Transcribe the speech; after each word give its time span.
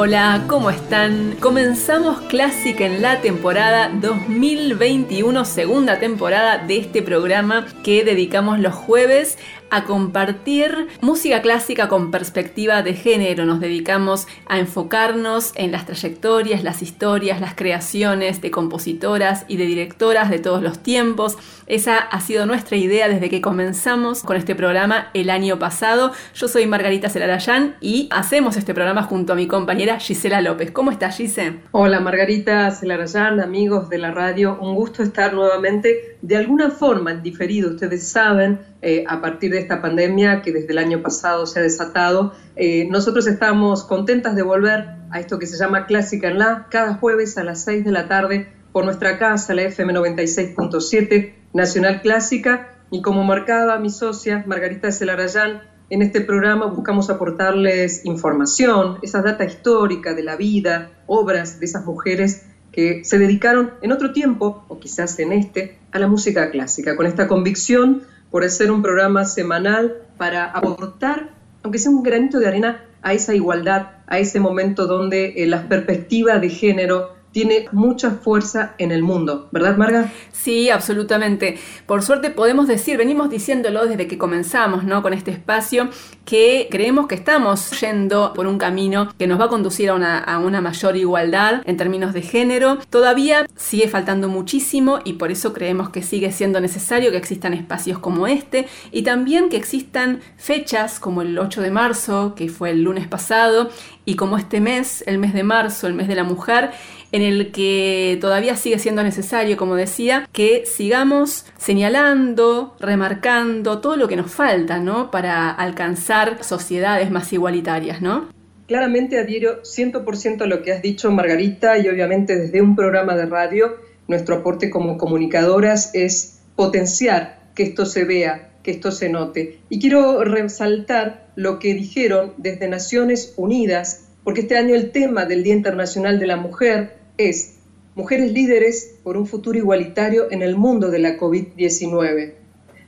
Hola, 0.00 0.44
¿cómo 0.46 0.70
están? 0.70 1.34
Comenzamos 1.40 2.20
Clásica 2.28 2.86
en 2.86 3.02
la 3.02 3.20
temporada 3.20 3.90
2021, 4.00 5.44
segunda 5.44 5.98
temporada 5.98 6.58
de 6.58 6.76
este 6.76 7.02
programa 7.02 7.66
que 7.82 8.04
dedicamos 8.04 8.60
los 8.60 8.74
jueves 8.74 9.38
a 9.70 9.84
compartir 9.84 10.88
música 11.00 11.42
clásica 11.42 11.88
con 11.88 12.10
perspectiva 12.10 12.82
de 12.82 12.94
género. 12.94 13.44
Nos 13.44 13.60
dedicamos 13.60 14.26
a 14.46 14.58
enfocarnos 14.58 15.52
en 15.54 15.72
las 15.72 15.86
trayectorias, 15.86 16.62
las 16.62 16.82
historias, 16.82 17.40
las 17.40 17.54
creaciones 17.54 18.40
de 18.40 18.50
compositoras 18.50 19.44
y 19.48 19.56
de 19.56 19.66
directoras 19.66 20.30
de 20.30 20.38
todos 20.38 20.62
los 20.62 20.82
tiempos. 20.82 21.36
Esa 21.66 21.98
ha 21.98 22.20
sido 22.20 22.46
nuestra 22.46 22.76
idea 22.76 23.08
desde 23.08 23.28
que 23.28 23.40
comenzamos 23.40 24.22
con 24.22 24.36
este 24.36 24.54
programa 24.54 25.10
el 25.14 25.30
año 25.30 25.58
pasado. 25.58 26.12
Yo 26.34 26.48
soy 26.48 26.66
Margarita 26.66 27.10
Celarayán 27.10 27.76
y 27.80 28.08
hacemos 28.10 28.56
este 28.56 28.74
programa 28.74 29.02
junto 29.02 29.32
a 29.32 29.36
mi 29.36 29.46
compañera 29.46 30.00
Gisela 30.00 30.40
López. 30.40 30.70
¿Cómo 30.70 30.90
estás, 30.90 31.16
Gise? 31.16 31.60
Hola, 31.72 32.00
Margarita 32.00 32.70
Celarayán, 32.70 33.40
amigos 33.40 33.88
de 33.90 33.98
la 33.98 34.10
radio. 34.10 34.58
Un 34.60 34.74
gusto 34.74 35.02
estar 35.02 35.34
nuevamente 35.34 36.16
de 36.22 36.36
alguna 36.36 36.70
forma 36.70 37.10
en 37.10 37.22
diferido. 37.22 37.70
Ustedes 37.70 38.08
saben, 38.08 38.60
eh, 38.80 39.04
a 39.08 39.20
partir 39.20 39.50
de 39.50 39.58
esta 39.58 39.82
pandemia 39.82 40.40
que 40.42 40.52
desde 40.52 40.70
el 40.70 40.78
año 40.78 41.02
pasado 41.02 41.46
se 41.46 41.58
ha 41.58 41.62
desatado, 41.62 42.32
eh, 42.54 42.86
nosotros 42.88 43.26
estamos 43.26 43.84
contentas 43.84 44.36
de 44.36 44.42
volver 44.42 44.86
a 45.10 45.18
esto 45.18 45.38
que 45.38 45.46
se 45.46 45.58
llama 45.58 45.86
Clásica 45.86 46.28
en 46.28 46.38
la, 46.38 46.66
cada 46.70 46.94
jueves 46.94 47.38
a 47.38 47.44
las 47.44 47.64
6 47.64 47.84
de 47.84 47.90
la 47.90 48.06
tarde 48.06 48.52
por 48.72 48.84
nuestra 48.84 49.18
casa, 49.18 49.54
la 49.54 49.62
FM 49.62 49.94
96.7 49.94 51.34
Nacional 51.52 52.02
Clásica. 52.02 52.74
Y 52.90 53.02
como 53.02 53.24
marcaba 53.24 53.78
mi 53.78 53.90
socia 53.90 54.44
Margarita 54.46 54.92
Celarayán, 54.92 55.62
en 55.90 56.02
este 56.02 56.20
programa 56.20 56.66
buscamos 56.66 57.10
aportarles 57.10 58.04
información, 58.04 58.98
esa 59.02 59.22
data 59.22 59.44
histórica 59.44 60.14
de 60.14 60.22
la 60.22 60.36
vida, 60.36 60.90
obras 61.06 61.60
de 61.60 61.66
esas 61.66 61.84
mujeres 61.84 62.46
que 62.72 63.04
se 63.04 63.18
dedicaron 63.18 63.72
en 63.82 63.92
otro 63.92 64.12
tiempo, 64.12 64.64
o 64.68 64.78
quizás 64.78 65.18
en 65.18 65.32
este, 65.32 65.78
a 65.90 65.98
la 65.98 66.06
música 66.06 66.50
clásica, 66.50 66.94
con 66.94 67.06
esta 67.06 67.26
convicción 67.26 68.02
por 68.30 68.44
hacer 68.44 68.70
un 68.70 68.82
programa 68.82 69.24
semanal 69.24 69.96
para 70.16 70.44
aportar, 70.44 71.30
aunque 71.62 71.78
sea 71.78 71.90
un 71.90 72.02
granito 72.02 72.38
de 72.38 72.48
arena, 72.48 72.84
a 73.02 73.12
esa 73.12 73.34
igualdad, 73.34 73.90
a 74.06 74.18
ese 74.18 74.40
momento 74.40 74.86
donde 74.86 75.34
eh, 75.36 75.46
la 75.46 75.68
perspectiva 75.68 76.38
de 76.38 76.48
género 76.48 77.17
tiene 77.38 77.68
mucha 77.70 78.10
fuerza 78.10 78.74
en 78.78 78.90
el 78.90 79.04
mundo, 79.04 79.46
¿verdad, 79.52 79.76
Marga? 79.76 80.12
Sí, 80.32 80.70
absolutamente. 80.70 81.56
Por 81.86 82.02
suerte 82.02 82.30
podemos 82.30 82.66
decir, 82.66 82.96
venimos 82.96 83.30
diciéndolo 83.30 83.86
desde 83.86 84.08
que 84.08 84.18
comenzamos, 84.18 84.82
¿no? 84.82 85.02
Con 85.02 85.12
este 85.12 85.30
espacio, 85.30 85.88
que 86.24 86.66
creemos 86.68 87.06
que 87.06 87.14
estamos 87.14 87.80
yendo 87.80 88.32
por 88.34 88.48
un 88.48 88.58
camino 88.58 89.14
que 89.16 89.28
nos 89.28 89.40
va 89.40 89.44
a 89.44 89.48
conducir 89.48 89.88
a 89.90 89.94
una, 89.94 90.18
a 90.18 90.40
una 90.40 90.60
mayor 90.60 90.96
igualdad 90.96 91.62
en 91.64 91.76
términos 91.76 92.12
de 92.12 92.22
género. 92.22 92.78
Todavía 92.90 93.46
sigue 93.54 93.86
faltando 93.86 94.28
muchísimo 94.28 94.98
y 95.04 95.12
por 95.12 95.30
eso 95.30 95.52
creemos 95.52 95.90
que 95.90 96.02
sigue 96.02 96.32
siendo 96.32 96.60
necesario 96.60 97.12
que 97.12 97.18
existan 97.18 97.54
espacios 97.54 98.00
como 98.00 98.26
este 98.26 98.66
y 98.90 99.02
también 99.02 99.48
que 99.48 99.56
existan 99.56 100.22
fechas 100.36 100.98
como 100.98 101.22
el 101.22 101.38
8 101.38 101.62
de 101.62 101.70
marzo, 101.70 102.34
que 102.34 102.48
fue 102.48 102.70
el 102.70 102.82
lunes 102.82 103.06
pasado, 103.06 103.70
y 104.08 104.16
como 104.16 104.38
este 104.38 104.60
mes, 104.60 105.04
el 105.06 105.18
mes 105.18 105.34
de 105.34 105.42
marzo, 105.42 105.86
el 105.86 105.92
mes 105.92 106.08
de 106.08 106.14
la 106.14 106.24
mujer, 106.24 106.70
en 107.12 107.22
el 107.22 107.52
que 107.52 108.18
todavía 108.20 108.56
sigue 108.56 108.78
siendo 108.78 109.02
necesario, 109.02 109.56
como 109.56 109.74
decía, 109.74 110.28
que 110.32 110.64
sigamos 110.66 111.46
señalando, 111.56 112.76
remarcando 112.80 113.80
todo 113.80 113.96
lo 113.96 114.08
que 114.08 114.16
nos 114.16 114.30
falta, 114.30 114.78
¿no? 114.78 115.10
Para 115.10 115.50
alcanzar 115.50 116.42
sociedades 116.44 117.10
más 117.10 117.32
igualitarias, 117.32 118.02
¿no? 118.02 118.28
Claramente 118.66 119.18
adhiero 119.18 119.62
100% 119.62 120.42
a 120.42 120.46
lo 120.46 120.62
que 120.62 120.72
has 120.72 120.82
dicho, 120.82 121.10
Margarita, 121.10 121.78
y 121.78 121.88
obviamente 121.88 122.36
desde 122.36 122.60
un 122.60 122.76
programa 122.76 123.16
de 123.16 123.24
radio, 123.24 123.76
nuestro 124.08 124.36
aporte 124.36 124.68
como 124.68 124.98
comunicadoras 124.98 125.90
es 125.94 126.40
potenciar 126.54 127.38
que 127.54 127.62
esto 127.62 127.86
se 127.86 128.04
vea, 128.04 128.50
que 128.62 128.72
esto 128.72 128.92
se 128.92 129.08
note. 129.08 129.60
Y 129.70 129.80
quiero 129.80 130.22
resaltar 130.22 131.28
lo 131.34 131.58
que 131.58 131.72
dijeron 131.72 132.34
desde 132.36 132.68
Naciones 132.68 133.32
Unidas, 133.36 134.08
porque 134.22 134.42
este 134.42 134.58
año 134.58 134.74
el 134.74 134.90
tema 134.90 135.24
del 135.24 135.42
Día 135.42 135.54
Internacional 135.54 136.18
de 136.18 136.26
la 136.26 136.36
Mujer 136.36 136.97
es 137.18 137.58
Mujeres 137.98 138.30
líderes 138.30 138.94
por 139.02 139.16
un 139.16 139.26
futuro 139.26 139.58
igualitario 139.58 140.30
en 140.30 140.40
el 140.40 140.54
mundo 140.54 140.88
de 140.88 141.00
la 141.00 141.18
COVID-19. 141.18 142.34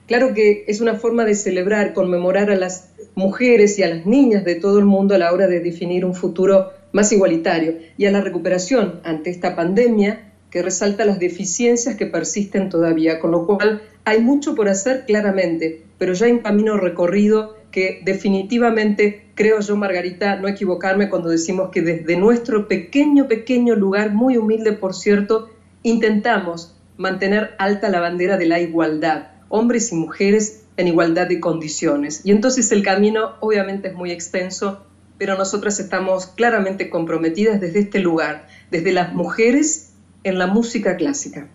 Claro 0.07 0.35
que 0.35 0.63
es 0.69 0.81
una 0.81 0.95
forma 0.95 1.25
de 1.25 1.35
celebrar, 1.35 1.95
conmemorar 1.95 2.49
a 2.49 2.55
las 2.55 2.91
mujeres 3.17 3.77
y 3.77 3.83
a 3.83 3.89
las 3.89 4.07
niñas 4.07 4.45
de 4.45 4.55
todo 4.55 4.79
el 4.79 4.85
mundo 4.85 5.17
a 5.17 5.19
la 5.19 5.33
hora 5.33 5.49
de 5.49 5.59
definir 5.59 6.05
un 6.05 6.15
futuro 6.15 6.71
más 6.93 7.11
igualitario 7.11 7.79
y 7.99 8.07
a 8.07 8.13
la 8.13 8.21
recuperación 8.21 9.01
ante 9.03 9.31
esta 9.31 9.57
pandemia 9.57 10.31
que 10.49 10.63
resalta 10.63 11.05
las 11.05 11.19
deficiencias 11.19 11.97
que 11.97 12.07
persisten 12.07 12.69
todavía, 12.69 13.19
con 13.19 13.33
lo 13.33 13.49
cual 13.49 13.83
hay 14.05 14.21
mucho 14.21 14.55
por 14.55 14.69
hacer 14.69 15.07
claramente, 15.07 15.83
pero 15.99 16.13
ya 16.13 16.29
un 16.29 16.39
camino 16.39 16.77
recorrido 16.77 17.57
que 17.71 18.01
definitivamente 18.05 19.27
creo 19.35 19.61
yo, 19.61 19.77
Margarita, 19.77 20.37
no 20.37 20.49
equivocarme 20.49 21.09
cuando 21.09 21.29
decimos 21.29 21.71
que 21.71 21.83
desde 21.83 22.17
nuestro 22.17 22.69
pequeño, 22.69 23.29
pequeño 23.29 23.75
lugar, 23.75 24.13
muy 24.13 24.37
humilde 24.37 24.73
por 24.73 24.95
cierto, 24.95 25.51
intentamos 25.83 26.77
mantener 26.97 27.55
alta 27.59 27.89
la 27.89 28.01
bandera 28.01 28.37
de 28.37 28.47
la 28.47 28.61
igualdad, 28.61 29.29
hombres 29.49 29.93
y 29.93 29.95
mujeres 29.95 30.65
en 30.77 30.89
igualdad 30.89 31.27
de 31.29 31.41
condiciones. 31.41 32.21
Y 32.25 32.33
entonces 32.33 32.71
el 32.73 32.83
camino 32.83 33.37
obviamente 33.41 33.89
es 33.89 33.95
muy 33.95 34.11
extenso, 34.11 34.85
pero 35.17 35.37
nosotras 35.37 35.81
estamos 35.81 36.27
claramente 36.27 36.91
comprometidas 36.91 37.61
desde 37.61 37.81
este 37.81 38.01
lugar, 38.01 38.49
desde 38.71 38.93
las 38.93 39.15
mujeres 39.15 39.93
en 40.25 40.39
la 40.39 40.47
música 40.47 40.97
clásica. 40.97 41.49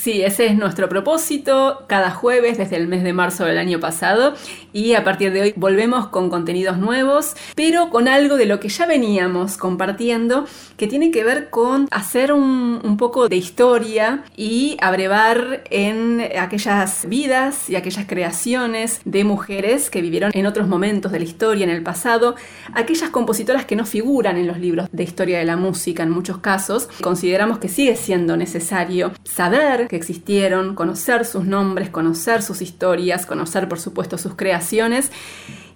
Sí, 0.00 0.22
ese 0.22 0.46
es 0.46 0.54
nuestro 0.56 0.88
propósito 0.88 1.84
cada 1.88 2.12
jueves 2.12 2.56
desde 2.56 2.76
el 2.76 2.86
mes 2.86 3.02
de 3.02 3.12
marzo 3.12 3.44
del 3.44 3.58
año 3.58 3.80
pasado 3.80 4.34
y 4.72 4.94
a 4.94 5.02
partir 5.02 5.32
de 5.32 5.40
hoy 5.40 5.54
volvemos 5.56 6.06
con 6.06 6.30
contenidos 6.30 6.78
nuevos, 6.78 7.34
pero 7.56 7.90
con 7.90 8.06
algo 8.06 8.36
de 8.36 8.46
lo 8.46 8.60
que 8.60 8.68
ya 8.68 8.86
veníamos 8.86 9.56
compartiendo 9.56 10.44
que 10.76 10.86
tiene 10.86 11.10
que 11.10 11.24
ver 11.24 11.50
con 11.50 11.88
hacer 11.90 12.32
un, 12.32 12.96
poco 12.96 13.28
de 13.28 13.36
historia 13.36 14.22
y 14.36 14.76
abrevar 14.80 15.64
en 15.70 16.22
aquellas 16.38 17.08
vidas 17.08 17.68
y 17.68 17.74
aquellas 17.74 18.06
creaciones 18.06 19.00
de 19.04 19.24
mujeres 19.24 19.90
que 19.90 20.00
vivieron 20.00 20.30
en 20.32 20.46
otros 20.46 20.68
momentos 20.68 21.10
de 21.10 21.18
la 21.18 21.24
historia, 21.24 21.64
en 21.64 21.70
el 21.70 21.82
pasado, 21.82 22.36
aquellas 22.72 23.10
compositoras 23.10 23.64
que 23.64 23.76
no 23.76 23.84
figuran 23.84 24.36
en 24.36 24.46
los 24.46 24.58
libros 24.58 24.88
de 24.92 25.02
historia 25.02 25.38
de 25.38 25.44
la 25.44 25.56
música 25.56 26.04
en 26.04 26.10
muchos 26.10 26.38
casos. 26.38 26.88
Consideramos 27.02 27.58
que 27.58 27.68
sigue 27.68 27.96
siendo 27.96 28.36
necesario 28.36 29.12
saber 29.24 29.87
que 29.88 29.96
existieron, 29.96 30.74
conocer 30.74 31.24
sus 31.24 31.44
nombres, 31.44 31.90
conocer 31.90 32.42
sus 32.42 32.62
historias, 32.62 33.26
conocer 33.26 33.68
por 33.68 33.80
supuesto 33.80 34.18
sus 34.18 34.34
creaciones. 34.34 35.10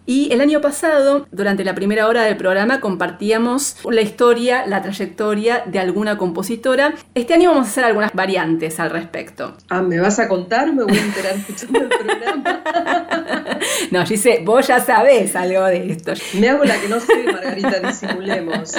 Y 0.04 0.32
el 0.32 0.40
año 0.40 0.60
pasado, 0.60 1.26
durante 1.30 1.64
la 1.64 1.74
primera 1.74 2.08
hora 2.08 2.22
del 2.22 2.36
programa, 2.36 2.80
compartíamos 2.80 3.76
la 3.88 4.00
historia, 4.00 4.66
la 4.66 4.82
trayectoria 4.82 5.62
de 5.66 5.78
alguna 5.78 6.19
compositora. 6.19 6.94
Este 7.14 7.34
año 7.34 7.50
vamos 7.50 7.69
a 7.69 7.70
hacer 7.70 7.84
algunas 7.84 8.12
variantes 8.12 8.81
al 8.81 8.90
respecto. 8.90 9.56
Ah, 9.69 9.82
¿me 9.82 10.00
vas 10.00 10.19
a 10.19 10.28
contar? 10.28 10.72
Me 10.72 10.82
voy 10.84 10.99
a 10.99 11.02
enterar 11.02 11.37
escuchando 11.37 11.81
el 11.81 11.88
programa. 11.88 12.62
no, 13.93 14.04
Gise, 14.04 14.43
vos 14.44 14.66
ya 14.66 14.81
sabés 14.81 15.37
algo 15.37 15.64
de 15.66 15.93
esto. 15.93 16.12
Me 16.38 16.49
hago 16.49 16.64
la 16.64 16.81
que 16.81 16.88
no 16.88 16.99
sé, 16.99 17.22
Margarita, 17.25 17.81
disimulemos. 17.81 18.75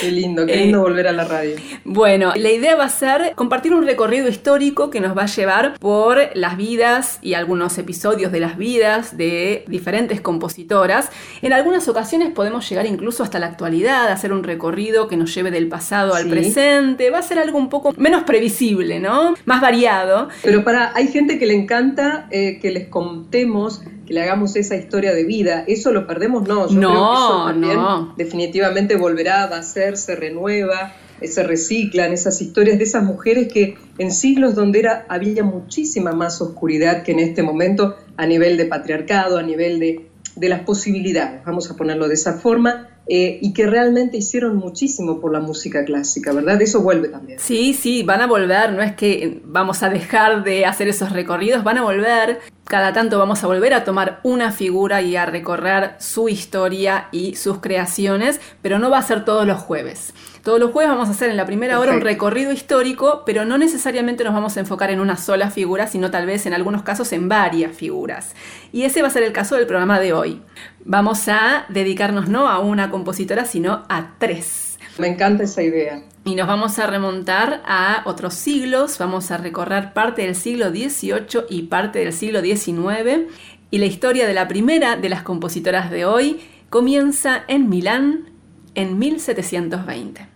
Qué 0.00 0.10
lindo, 0.10 0.46
qué 0.46 0.56
lindo 0.56 0.78
eh, 0.78 0.80
volver 0.82 1.08
a 1.08 1.12
la 1.12 1.24
radio. 1.24 1.56
Bueno, 1.84 2.32
la 2.34 2.50
idea 2.50 2.74
va 2.74 2.84
a 2.84 2.88
ser 2.88 3.34
compartir 3.36 3.72
un 3.72 3.84
recorrido 3.84 4.28
histórico 4.28 4.90
que 4.90 5.00
nos 5.00 5.16
va 5.16 5.22
a 5.22 5.26
llevar 5.26 5.78
por 5.78 6.18
las 6.34 6.56
vidas 6.56 7.18
y 7.22 7.34
algunos 7.34 7.78
episodios 7.78 8.32
de 8.32 8.40
las 8.40 8.56
vidas 8.56 9.16
de 9.16 9.64
diferentes 9.68 10.20
compositoras. 10.52 11.10
En 11.40 11.52
algunas 11.52 11.88
ocasiones 11.88 12.30
podemos 12.30 12.68
llegar 12.68 12.86
incluso 12.86 13.22
hasta 13.22 13.38
la 13.38 13.46
actualidad, 13.46 14.08
hacer 14.08 14.32
un 14.32 14.42
recorrido 14.42 15.08
que 15.08 15.16
nos 15.16 15.34
lleve 15.34 15.50
del 15.50 15.68
pasado 15.68 16.14
al 16.14 16.28
presente. 16.28 17.10
Va 17.10 17.18
a 17.18 17.22
ser 17.22 17.38
algo 17.38 17.58
un 17.58 17.68
poco 17.68 17.94
menos 17.96 18.24
previsible, 18.24 19.00
¿no? 19.00 19.34
Más 19.44 19.60
variado. 19.60 20.28
Pero 20.42 20.64
para, 20.64 20.92
hay 20.94 21.08
gente 21.08 21.38
que 21.38 21.46
le 21.46 21.54
encanta 21.54 22.26
eh, 22.30 22.58
que 22.60 22.70
les 22.70 22.88
contemos 22.88 23.82
que 24.06 24.14
le 24.14 24.22
hagamos 24.22 24.56
esa 24.56 24.76
historia 24.76 25.14
de 25.14 25.24
vida. 25.24 25.64
¿Eso 25.66 25.92
lo 25.92 26.06
perdemos? 26.06 26.46
No, 26.46 26.68
yo 26.68 26.80
creo 26.80 26.90
que 26.90 27.14
eso 27.14 27.44
también 27.46 27.78
definitivamente 28.16 28.96
volverá 28.96 29.44
a 29.44 29.62
ser, 29.62 29.96
se 29.96 30.16
renueva, 30.16 30.92
se 31.22 31.42
reciclan 31.44 32.12
esas 32.12 32.40
historias 32.42 32.78
de 32.78 32.84
esas 32.84 33.04
mujeres 33.04 33.52
que 33.52 33.76
en 33.98 34.10
siglos 34.10 34.54
donde 34.54 34.80
era, 34.80 35.06
había 35.08 35.44
muchísima 35.44 36.12
más 36.12 36.40
oscuridad 36.40 37.04
que 37.04 37.12
en 37.12 37.20
este 37.20 37.42
momento 37.42 37.96
a 38.16 38.26
nivel 38.26 38.56
de 38.56 38.66
patriarcado, 38.66 39.38
a 39.38 39.42
nivel 39.42 39.78
de, 39.78 40.11
de 40.36 40.48
las 40.48 40.60
posibilidades, 40.60 41.44
vamos 41.44 41.70
a 41.70 41.76
ponerlo 41.76 42.08
de 42.08 42.14
esa 42.14 42.34
forma, 42.34 42.88
eh, 43.08 43.38
y 43.42 43.52
que 43.52 43.66
realmente 43.66 44.16
hicieron 44.16 44.56
muchísimo 44.56 45.20
por 45.20 45.32
la 45.32 45.40
música 45.40 45.84
clásica, 45.84 46.32
¿verdad? 46.32 46.62
Eso 46.62 46.82
vuelve 46.82 47.08
también. 47.08 47.38
Sí, 47.40 47.74
sí, 47.74 48.04
van 48.04 48.20
a 48.20 48.26
volver, 48.26 48.72
no 48.72 48.82
es 48.82 48.94
que 48.94 49.40
vamos 49.44 49.82
a 49.82 49.90
dejar 49.90 50.44
de 50.44 50.66
hacer 50.66 50.86
esos 50.86 51.12
recorridos, 51.12 51.64
van 51.64 51.78
a 51.78 51.82
volver, 51.82 52.38
cada 52.64 52.92
tanto 52.92 53.18
vamos 53.18 53.42
a 53.42 53.48
volver 53.48 53.74
a 53.74 53.82
tomar 53.82 54.20
una 54.22 54.52
figura 54.52 55.02
y 55.02 55.16
a 55.16 55.26
recorrer 55.26 55.96
su 55.98 56.28
historia 56.28 57.08
y 57.10 57.34
sus 57.34 57.58
creaciones, 57.58 58.40
pero 58.62 58.78
no 58.78 58.88
va 58.88 58.98
a 58.98 59.02
ser 59.02 59.24
todos 59.24 59.46
los 59.46 59.60
jueves. 59.60 60.14
Todos 60.42 60.58
los 60.58 60.72
jueves 60.72 60.90
vamos 60.90 61.06
a 61.06 61.12
hacer 61.12 61.30
en 61.30 61.36
la 61.36 61.46
primera 61.46 61.78
hora 61.78 61.92
un 61.92 62.00
recorrido 62.00 62.50
histórico, 62.50 63.22
pero 63.24 63.44
no 63.44 63.58
necesariamente 63.58 64.24
nos 64.24 64.34
vamos 64.34 64.56
a 64.56 64.60
enfocar 64.60 64.90
en 64.90 64.98
una 64.98 65.16
sola 65.16 65.52
figura, 65.52 65.86
sino 65.86 66.10
tal 66.10 66.26
vez 66.26 66.46
en 66.46 66.52
algunos 66.52 66.82
casos 66.82 67.12
en 67.12 67.28
varias 67.28 67.76
figuras. 67.76 68.34
Y 68.72 68.82
ese 68.82 69.02
va 69.02 69.08
a 69.08 69.12
ser 69.12 69.22
el 69.22 69.32
caso 69.32 69.54
del 69.54 69.68
programa 69.68 70.00
de 70.00 70.12
hoy. 70.12 70.42
Vamos 70.84 71.28
a 71.28 71.66
dedicarnos 71.68 72.28
no 72.28 72.48
a 72.48 72.58
una 72.58 72.90
compositora, 72.90 73.44
sino 73.44 73.84
a 73.88 74.14
tres. 74.18 74.80
Me 74.98 75.06
encanta 75.06 75.44
esa 75.44 75.62
idea. 75.62 76.02
Y 76.24 76.34
nos 76.34 76.48
vamos 76.48 76.76
a 76.80 76.88
remontar 76.88 77.62
a 77.64 78.02
otros 78.04 78.34
siglos, 78.34 78.98
vamos 78.98 79.30
a 79.30 79.36
recorrer 79.36 79.92
parte 79.92 80.22
del 80.22 80.34
siglo 80.34 80.70
XVIII 80.70 81.44
y 81.50 81.62
parte 81.62 82.00
del 82.00 82.12
siglo 82.12 82.40
XIX. 82.40 83.28
Y 83.70 83.78
la 83.78 83.86
historia 83.86 84.26
de 84.26 84.34
la 84.34 84.48
primera 84.48 84.96
de 84.96 85.08
las 85.08 85.22
compositoras 85.22 85.88
de 85.92 86.04
hoy 86.04 86.40
comienza 86.68 87.44
en 87.46 87.68
Milán 87.68 88.32
en 88.74 88.98
1720. 88.98 90.31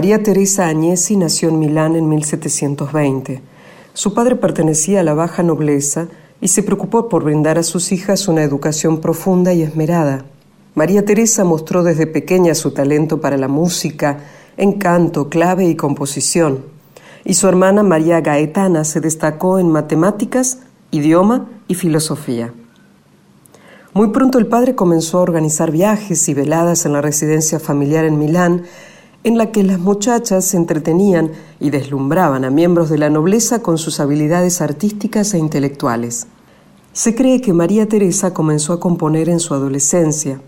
María 0.00 0.22
Teresa 0.22 0.66
Agnesi 0.66 1.14
nació 1.14 1.50
en 1.50 1.58
Milán 1.58 1.94
en 1.94 2.08
1720. 2.08 3.42
Su 3.92 4.14
padre 4.14 4.34
pertenecía 4.34 5.00
a 5.00 5.02
la 5.02 5.12
baja 5.12 5.42
nobleza 5.42 6.08
y 6.40 6.48
se 6.48 6.62
preocupó 6.62 7.10
por 7.10 7.22
brindar 7.22 7.58
a 7.58 7.62
sus 7.62 7.92
hijas 7.92 8.26
una 8.26 8.42
educación 8.42 9.02
profunda 9.02 9.52
y 9.52 9.60
esmerada. 9.60 10.24
María 10.74 11.04
Teresa 11.04 11.44
mostró 11.44 11.82
desde 11.82 12.06
pequeña 12.06 12.54
su 12.54 12.70
talento 12.70 13.20
para 13.20 13.36
la 13.36 13.48
música, 13.48 14.20
encanto, 14.56 15.28
clave 15.28 15.66
y 15.66 15.76
composición, 15.76 16.64
y 17.22 17.34
su 17.34 17.46
hermana 17.46 17.82
María 17.82 18.22
Gaetana 18.22 18.84
se 18.84 19.02
destacó 19.02 19.58
en 19.58 19.68
matemáticas, 19.68 20.60
idioma 20.92 21.46
y 21.68 21.74
filosofía. 21.74 22.54
Muy 23.92 24.12
pronto 24.12 24.38
el 24.38 24.46
padre 24.46 24.74
comenzó 24.74 25.18
a 25.18 25.22
organizar 25.22 25.70
viajes 25.70 26.26
y 26.30 26.32
veladas 26.32 26.86
en 26.86 26.94
la 26.94 27.02
residencia 27.02 27.60
familiar 27.60 28.06
en 28.06 28.18
Milán 28.18 28.62
en 29.24 29.38
la 29.38 29.52
que 29.52 29.62
las 29.62 29.78
muchachas 29.78 30.44
se 30.44 30.56
entretenían 30.56 31.32
y 31.60 31.70
deslumbraban 31.70 32.44
a 32.44 32.50
miembros 32.50 32.88
de 32.88 32.98
la 32.98 33.10
nobleza 33.10 33.62
con 33.62 33.78
sus 33.78 34.00
habilidades 34.00 34.60
artísticas 34.60 35.34
e 35.34 35.38
intelectuales. 35.38 36.26
Se 36.92 37.14
cree 37.14 37.40
que 37.40 37.52
María 37.52 37.88
Teresa 37.88 38.32
comenzó 38.32 38.72
a 38.72 38.80
componer 38.80 39.28
en 39.28 39.40
su 39.40 39.54
adolescencia 39.54 40.40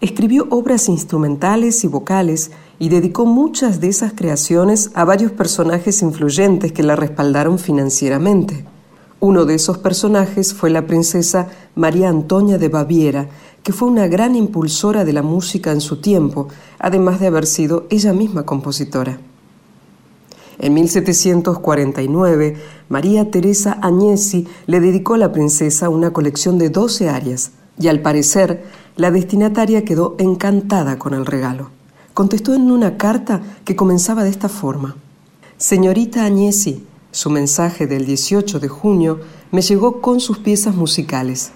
Escribió 0.00 0.46
obras 0.50 0.88
instrumentales 0.88 1.84
y 1.84 1.88
vocales 1.88 2.50
y 2.78 2.88
dedicó 2.88 3.24
muchas 3.24 3.80
de 3.80 3.88
esas 3.88 4.12
creaciones 4.12 4.90
a 4.94 5.04
varios 5.04 5.32
personajes 5.32 6.02
influyentes 6.02 6.72
que 6.72 6.82
la 6.82 6.96
respaldaron 6.96 7.58
financieramente. 7.58 8.64
Uno 9.20 9.44
de 9.44 9.54
esos 9.54 9.78
personajes 9.78 10.52
fue 10.52 10.70
la 10.70 10.86
princesa 10.86 11.48
María 11.76 12.08
Antonia 12.08 12.58
de 12.58 12.68
Baviera, 12.68 13.28
que 13.62 13.72
fue 13.72 13.88
una 13.88 14.06
gran 14.08 14.34
impulsora 14.34 15.04
de 15.04 15.12
la 15.12 15.22
música 15.22 15.70
en 15.72 15.80
su 15.80 16.00
tiempo, 16.00 16.48
además 16.78 17.20
de 17.20 17.28
haber 17.28 17.46
sido 17.46 17.86
ella 17.90 18.12
misma 18.12 18.44
compositora. 18.44 19.20
En 20.58 20.74
1749, 20.74 22.56
María 22.88 23.30
Teresa 23.30 23.78
Agnesi 23.82 24.46
le 24.66 24.80
dedicó 24.80 25.14
a 25.14 25.18
la 25.18 25.32
princesa 25.32 25.88
una 25.88 26.12
colección 26.12 26.58
de 26.58 26.70
12 26.70 27.08
arias, 27.08 27.52
y 27.78 27.88
al 27.88 28.00
parecer 28.00 28.64
la 28.96 29.10
destinataria 29.10 29.84
quedó 29.84 30.14
encantada 30.18 30.98
con 30.98 31.14
el 31.14 31.24
regalo. 31.24 31.70
Contestó 32.14 32.54
en 32.54 32.70
una 32.70 32.98
carta 32.98 33.40
que 33.64 33.74
comenzaba 33.74 34.22
de 34.22 34.30
esta 34.30 34.48
forma. 34.48 34.96
Señorita 35.56 36.26
Agnesi, 36.26 36.84
su 37.10 37.30
mensaje 37.30 37.86
del 37.86 38.04
18 38.04 38.60
de 38.60 38.68
junio 38.68 39.20
me 39.50 39.62
llegó 39.62 40.00
con 40.00 40.20
sus 40.20 40.38
piezas 40.38 40.74
musicales. 40.74 41.52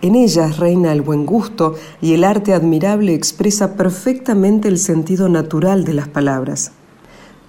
En 0.00 0.14
ellas 0.14 0.58
reina 0.58 0.92
el 0.92 1.02
buen 1.02 1.26
gusto 1.26 1.74
y 2.00 2.14
el 2.14 2.22
arte 2.22 2.54
admirable 2.54 3.14
expresa 3.14 3.74
perfectamente 3.74 4.68
el 4.68 4.78
sentido 4.78 5.28
natural 5.28 5.84
de 5.84 5.94
las 5.94 6.06
palabras. 6.06 6.70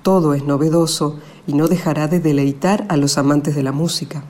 Todo 0.02 0.34
es 0.34 0.44
novedoso 0.44 1.20
y 1.46 1.54
no 1.54 1.68
dejará 1.68 2.08
de 2.08 2.20
deleitar 2.20 2.86
a 2.90 2.98
los 2.98 3.20
amantes 3.20 3.56
de 3.56 3.62
la 3.62 3.72
música. 3.72 4.24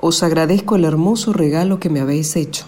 Os 0.00 0.22
agradezco 0.22 0.74
el 0.74 0.84
hermoso 0.84 1.32
regalo 1.32 1.78
que 1.78 1.90
me 1.90 2.00
habéis 2.00 2.34
hecho. 2.34 2.66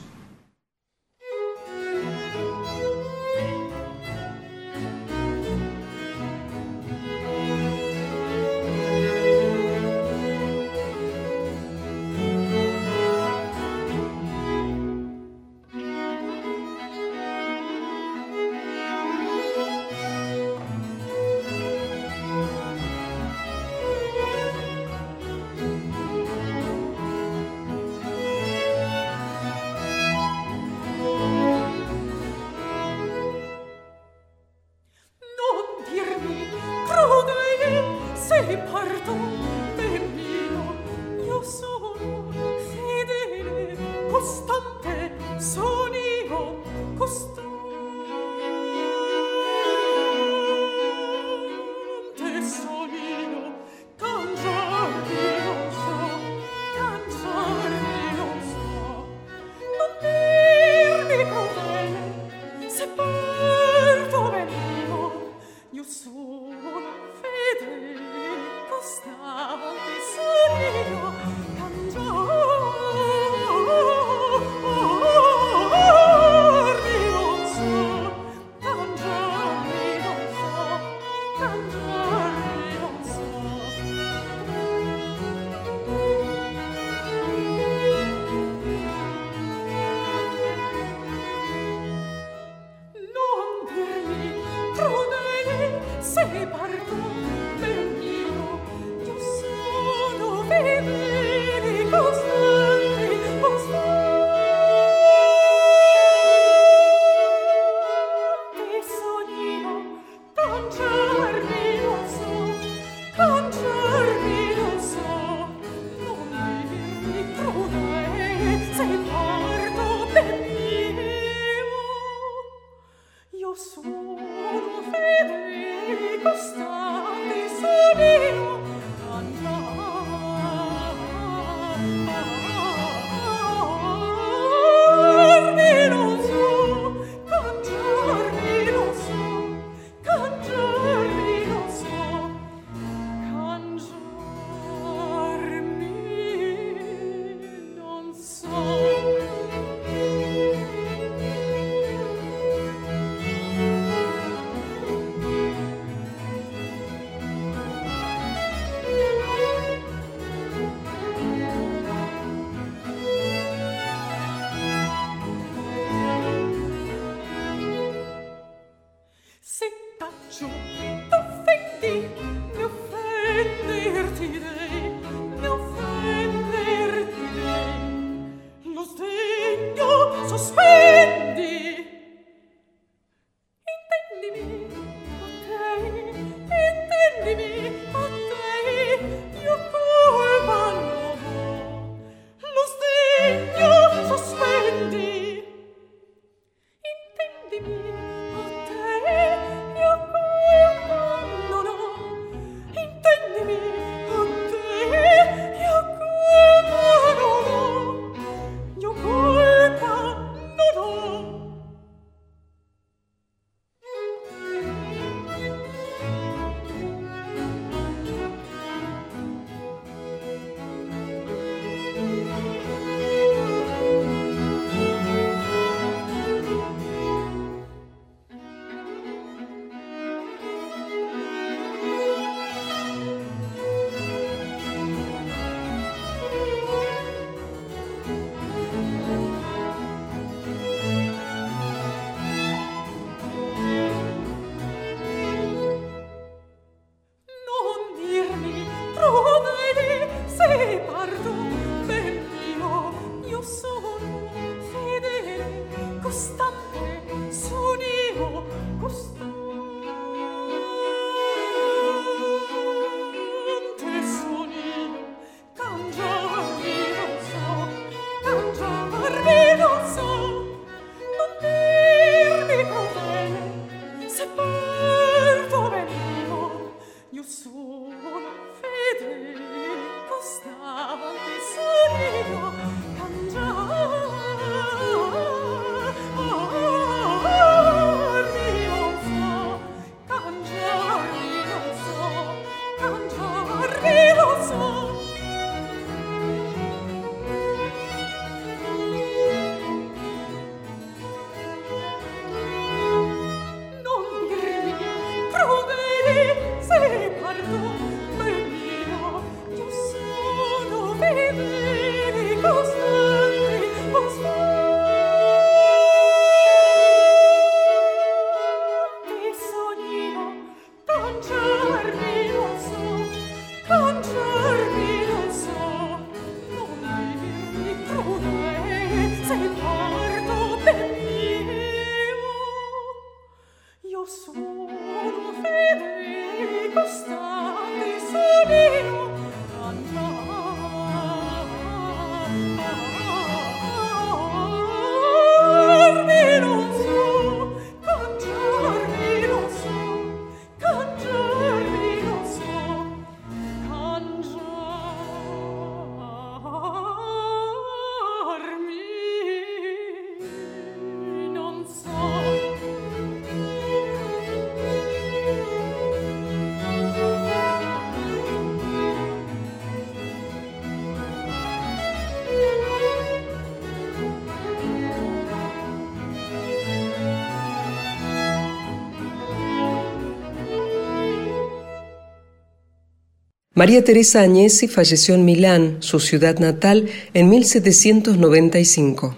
María 383.56 383.82
Teresa 383.82 384.20
Agnesi 384.20 384.68
falleció 384.68 385.14
en 385.14 385.24
Milán, 385.24 385.78
su 385.80 385.98
ciudad 385.98 386.38
natal, 386.40 386.90
en 387.14 387.30
1795. 387.30 389.16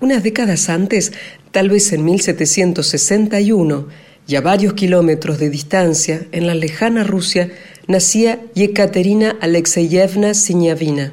Unas 0.00 0.22
décadas 0.22 0.70
antes, 0.70 1.12
tal 1.50 1.68
vez 1.68 1.92
en 1.92 2.02
1761, 2.06 3.88
y 4.26 4.36
a 4.36 4.40
varios 4.40 4.72
kilómetros 4.72 5.38
de 5.38 5.50
distancia, 5.50 6.26
en 6.32 6.46
la 6.46 6.54
lejana 6.54 7.04
Rusia, 7.04 7.50
nacía 7.86 8.40
Yekaterina 8.54 9.36
Alexeyevna 9.42 10.32
Siñavina. 10.32 11.12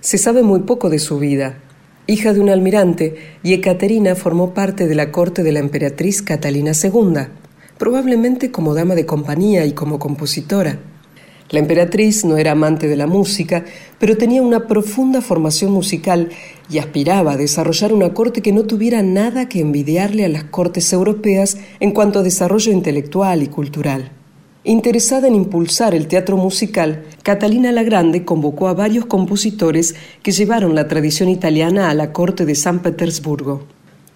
Se 0.00 0.16
sabe 0.16 0.42
muy 0.42 0.60
poco 0.60 0.88
de 0.88 1.00
su 1.00 1.18
vida. 1.18 1.58
Hija 2.06 2.32
de 2.32 2.40
un 2.40 2.48
almirante, 2.48 3.16
Yekaterina 3.42 4.14
formó 4.14 4.54
parte 4.54 4.88
de 4.88 4.94
la 4.94 5.12
corte 5.12 5.42
de 5.42 5.52
la 5.52 5.60
emperatriz 5.60 6.22
Catalina 6.22 6.72
II, 6.82 7.26
probablemente 7.76 8.50
como 8.50 8.72
dama 8.72 8.94
de 8.94 9.04
compañía 9.04 9.66
y 9.66 9.72
como 9.72 9.98
compositora. 9.98 10.78
La 11.50 11.58
emperatriz 11.58 12.24
no 12.24 12.36
era 12.36 12.52
amante 12.52 12.86
de 12.86 12.94
la 12.94 13.08
música, 13.08 13.64
pero 13.98 14.16
tenía 14.16 14.40
una 14.40 14.68
profunda 14.68 15.20
formación 15.20 15.72
musical 15.72 16.28
y 16.70 16.78
aspiraba 16.78 17.32
a 17.32 17.36
desarrollar 17.36 17.92
una 17.92 18.14
corte 18.14 18.40
que 18.40 18.52
no 18.52 18.62
tuviera 18.62 19.02
nada 19.02 19.48
que 19.48 19.60
envidiarle 19.60 20.24
a 20.24 20.28
las 20.28 20.44
cortes 20.44 20.92
europeas 20.92 21.56
en 21.80 21.90
cuanto 21.90 22.20
a 22.20 22.22
desarrollo 22.22 22.70
intelectual 22.70 23.42
y 23.42 23.48
cultural. 23.48 24.12
Interesada 24.62 25.26
en 25.26 25.34
impulsar 25.34 25.92
el 25.92 26.06
teatro 26.06 26.36
musical, 26.36 27.02
Catalina 27.24 27.72
la 27.72 27.82
Grande 27.82 28.24
convocó 28.24 28.68
a 28.68 28.74
varios 28.74 29.06
compositores 29.06 29.96
que 30.22 30.30
llevaron 30.30 30.76
la 30.76 30.86
tradición 30.86 31.28
italiana 31.28 31.90
a 31.90 31.94
la 31.94 32.12
corte 32.12 32.44
de 32.44 32.54
San 32.54 32.80
Petersburgo. 32.80 33.64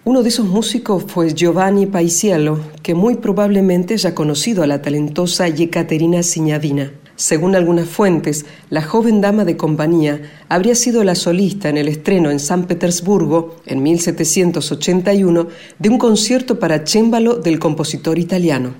Uno 0.05 0.23
de 0.23 0.29
esos 0.29 0.45
músicos 0.45 1.03
fue 1.07 1.33
Giovanni 1.33 1.85
Paisiello, 1.85 2.59
que 2.81 2.93
muy 2.93 3.15
probablemente 3.15 3.95
haya 3.95 4.15
conocido 4.15 4.63
a 4.63 4.67
la 4.67 4.81
talentosa 4.81 5.49
Yekaterina 5.49 6.23
Siñavina. 6.23 6.91
Según 7.17 7.55
algunas 7.55 7.87
fuentes, 7.87 8.45
la 8.69 8.81
joven 8.81 9.21
dama 9.21 9.45
de 9.45 9.55
compañía 9.55 10.21
habría 10.49 10.75
sido 10.75 11.03
la 11.05 11.15
solista 11.15 11.69
en 11.69 11.77
el 11.77 11.87
estreno 11.87 12.29
en 12.29 12.39
San 12.39 12.65
Petersburgo, 12.65 13.55
en 13.65 13.81
1781, 13.83 15.47
de 15.79 15.89
un 15.89 15.97
concierto 15.97 16.59
para 16.59 16.85
cémbalo 16.85 17.35
del 17.35 17.57
compositor 17.57 18.19
italiano. 18.19 18.73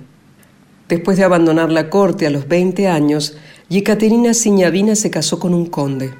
Después 0.88 1.16
de 1.16 1.24
abandonar 1.24 1.72
la 1.72 1.88
corte 1.88 2.26
a 2.26 2.30
los 2.30 2.46
20 2.46 2.88
años, 2.88 3.38
Yekaterina 3.70 4.34
Siñavina 4.34 4.94
se 4.96 5.10
casó 5.10 5.38
con 5.38 5.54
un 5.54 5.66
conde. 5.66 6.12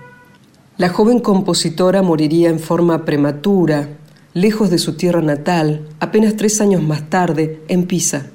La 0.79 0.89
joven 0.89 1.21
compositora 1.21 2.01
moriría 2.03 2.49
en 2.49 2.61
forma 2.61 3.05
prematura, 3.05 3.91
lejos 4.33 4.71
de 4.71 4.79
su 4.79 4.95
tierra 4.95 5.21
natal, 5.21 5.87
apenas 6.01 6.37
tres 6.37 6.61
años 6.63 6.83
más 6.83 7.09
tarde, 7.11 7.63
en 7.69 7.85
Pisa. 7.85 8.31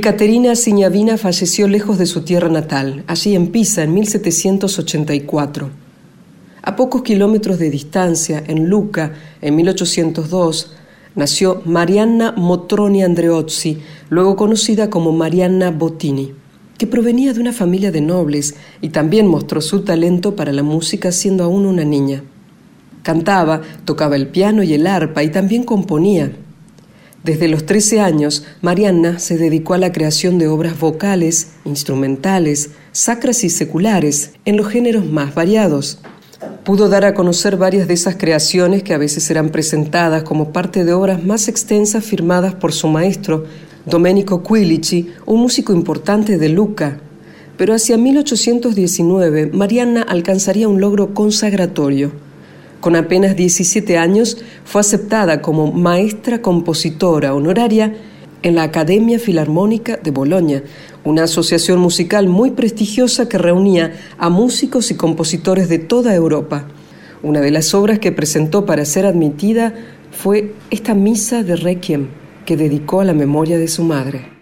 Ekaterina 0.00 0.56
Siñavina 0.56 1.18
falleció 1.18 1.68
lejos 1.68 1.98
de 1.98 2.06
su 2.06 2.22
tierra 2.22 2.48
natal, 2.48 3.04
allí 3.06 3.34
en 3.34 3.48
Pisa, 3.48 3.82
en 3.82 3.92
1784. 3.92 5.68
A 6.62 6.74
pocos 6.74 7.02
kilómetros 7.02 7.58
de 7.58 7.68
distancia, 7.68 8.42
en 8.46 8.70
Luca, 8.70 9.12
en 9.42 9.56
1802, 9.56 10.72
nació 11.14 11.60
Marianna 11.66 12.32
Motroni 12.34 13.02
Andreozzi, 13.02 13.80
luego 14.08 14.36
conocida 14.36 14.88
como 14.88 15.12
Marianna 15.12 15.70
Bottini, 15.70 16.32
que 16.78 16.86
provenía 16.86 17.34
de 17.34 17.40
una 17.40 17.52
familia 17.52 17.92
de 17.92 18.00
nobles 18.00 18.54
y 18.80 18.88
también 18.88 19.26
mostró 19.26 19.60
su 19.60 19.82
talento 19.82 20.34
para 20.34 20.54
la 20.54 20.62
música 20.62 21.12
siendo 21.12 21.44
aún 21.44 21.66
una 21.66 21.84
niña. 21.84 22.24
Cantaba, 23.02 23.60
tocaba 23.84 24.16
el 24.16 24.28
piano 24.28 24.62
y 24.62 24.72
el 24.72 24.86
arpa 24.86 25.22
y 25.22 25.28
también 25.28 25.64
componía. 25.64 26.32
Desde 27.22 27.48
los 27.48 27.66
13 27.66 28.00
años, 28.00 28.44
Marianna 28.62 29.18
se 29.18 29.36
dedicó 29.36 29.74
a 29.74 29.78
la 29.78 29.92
creación 29.92 30.38
de 30.38 30.48
obras 30.48 30.80
vocales, 30.80 31.48
instrumentales, 31.66 32.70
sacras 32.92 33.44
y 33.44 33.50
seculares, 33.50 34.32
en 34.46 34.56
los 34.56 34.68
géneros 34.68 35.04
más 35.04 35.34
variados. 35.34 35.98
Pudo 36.64 36.88
dar 36.88 37.04
a 37.04 37.12
conocer 37.12 37.58
varias 37.58 37.86
de 37.88 37.92
esas 37.92 38.16
creaciones 38.16 38.82
que 38.82 38.94
a 38.94 38.98
veces 38.98 39.30
eran 39.30 39.50
presentadas 39.50 40.22
como 40.22 40.50
parte 40.50 40.86
de 40.86 40.94
obras 40.94 41.22
más 41.22 41.48
extensas 41.48 42.02
firmadas 42.02 42.54
por 42.54 42.72
su 42.72 42.88
maestro, 42.88 43.44
Domenico 43.84 44.42
Quilici, 44.42 45.10
un 45.26 45.42
músico 45.42 45.74
importante 45.74 46.38
de 46.38 46.48
Lucca. 46.48 47.00
Pero 47.58 47.74
hacia 47.74 47.98
1819, 47.98 49.50
Marianna 49.52 50.00
alcanzaría 50.00 50.68
un 50.68 50.80
logro 50.80 51.12
consagratorio 51.12 52.29
con 52.80 52.96
apenas 52.96 53.36
17 53.36 53.98
años 53.98 54.38
fue 54.64 54.80
aceptada 54.80 55.42
como 55.42 55.70
maestra 55.72 56.42
compositora 56.42 57.34
honoraria 57.34 57.94
en 58.42 58.54
la 58.54 58.62
Academia 58.62 59.18
Filarmónica 59.18 59.98
de 59.98 60.10
Bolonia, 60.10 60.64
una 61.04 61.24
asociación 61.24 61.78
musical 61.78 62.26
muy 62.28 62.52
prestigiosa 62.52 63.28
que 63.28 63.38
reunía 63.38 63.92
a 64.18 64.30
músicos 64.30 64.90
y 64.90 64.94
compositores 64.94 65.68
de 65.68 65.78
toda 65.78 66.14
Europa. 66.14 66.66
Una 67.22 67.40
de 67.40 67.50
las 67.50 67.74
obras 67.74 67.98
que 67.98 68.12
presentó 68.12 68.64
para 68.64 68.86
ser 68.86 69.04
admitida 69.04 69.74
fue 70.10 70.54
esta 70.70 70.94
misa 70.94 71.42
de 71.42 71.56
Requiem 71.56 72.08
que 72.46 72.56
dedicó 72.56 73.02
a 73.02 73.04
la 73.04 73.12
memoria 73.12 73.58
de 73.58 73.68
su 73.68 73.84
madre. 73.84 74.39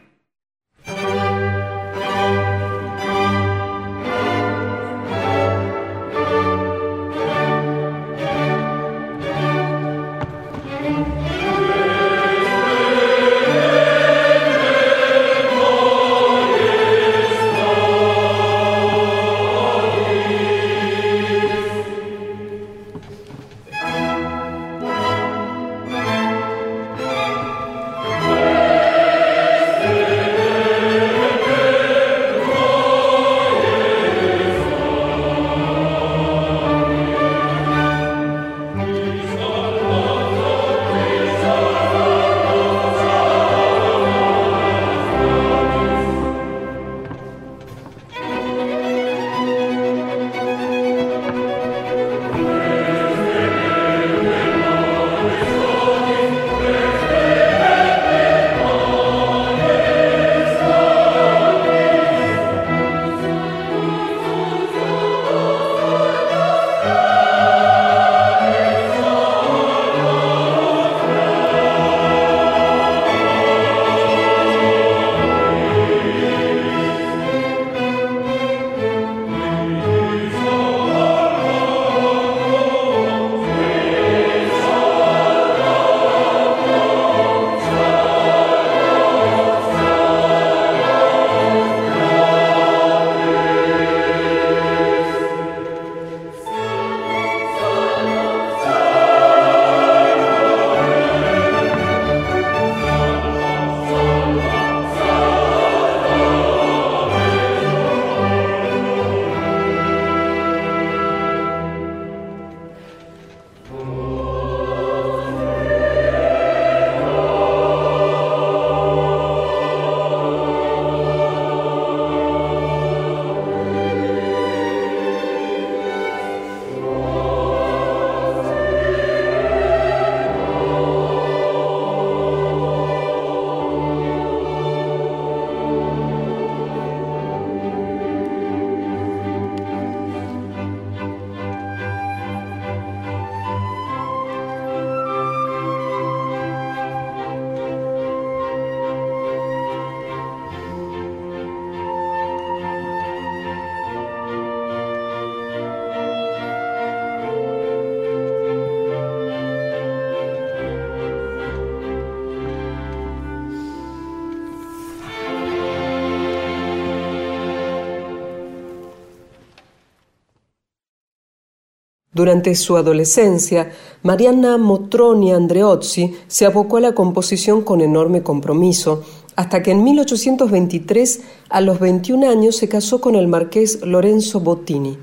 Durante 172.18 172.56
su 172.56 172.76
adolescencia, 172.76 173.70
Marianna 174.02 174.58
Motroni 174.58 175.32
Andreozzi 175.32 176.16
se 176.26 176.46
abocó 176.46 176.78
a 176.78 176.80
la 176.80 176.92
composición 176.92 177.62
con 177.62 177.80
enorme 177.80 178.24
compromiso, 178.24 179.04
hasta 179.36 179.62
que 179.62 179.70
en 179.70 179.84
1823, 179.84 181.20
a 181.48 181.60
los 181.60 181.78
21 181.78 182.28
años, 182.28 182.56
se 182.56 182.68
casó 182.68 183.00
con 183.00 183.14
el 183.14 183.28
marqués 183.28 183.86
Lorenzo 183.86 184.40
Bottini. 184.40 184.98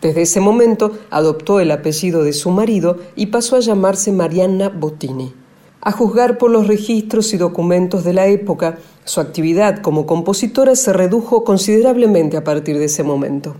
Desde 0.00 0.22
ese 0.22 0.40
momento 0.40 0.90
adoptó 1.10 1.60
el 1.60 1.70
apellido 1.70 2.24
de 2.24 2.32
su 2.32 2.50
marido 2.50 2.98
y 3.14 3.26
pasó 3.26 3.54
a 3.54 3.60
llamarse 3.60 4.10
Marianna 4.10 4.68
Bottini. 4.68 5.32
A 5.80 5.92
juzgar 5.92 6.38
por 6.38 6.50
los 6.50 6.66
registros 6.66 7.32
y 7.34 7.36
documentos 7.36 8.02
de 8.02 8.14
la 8.14 8.26
época, 8.26 8.78
su 9.04 9.20
actividad 9.20 9.80
como 9.80 10.06
compositora 10.06 10.74
se 10.74 10.92
redujo 10.92 11.44
considerablemente 11.44 12.36
a 12.36 12.42
partir 12.42 12.80
de 12.80 12.86
ese 12.86 13.04
momento. 13.04 13.54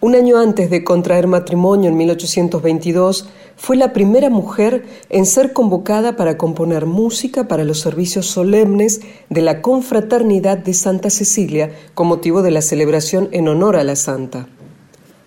Un 0.00 0.14
año 0.14 0.38
antes 0.38 0.70
de 0.70 0.84
contraer 0.84 1.26
matrimonio 1.26 1.90
en 1.90 1.96
1822, 1.96 3.28
fue 3.56 3.76
la 3.76 3.92
primera 3.92 4.30
mujer 4.30 4.86
en 5.10 5.26
ser 5.26 5.52
convocada 5.52 6.14
para 6.14 6.38
componer 6.38 6.86
música 6.86 7.48
para 7.48 7.64
los 7.64 7.80
servicios 7.80 8.26
solemnes 8.26 9.00
de 9.28 9.42
la 9.42 9.60
Confraternidad 9.60 10.56
de 10.56 10.72
Santa 10.74 11.10
Cecilia 11.10 11.72
con 11.94 12.06
motivo 12.06 12.42
de 12.42 12.52
la 12.52 12.62
celebración 12.62 13.28
en 13.32 13.48
honor 13.48 13.74
a 13.74 13.82
la 13.82 13.96
santa. 13.96 14.46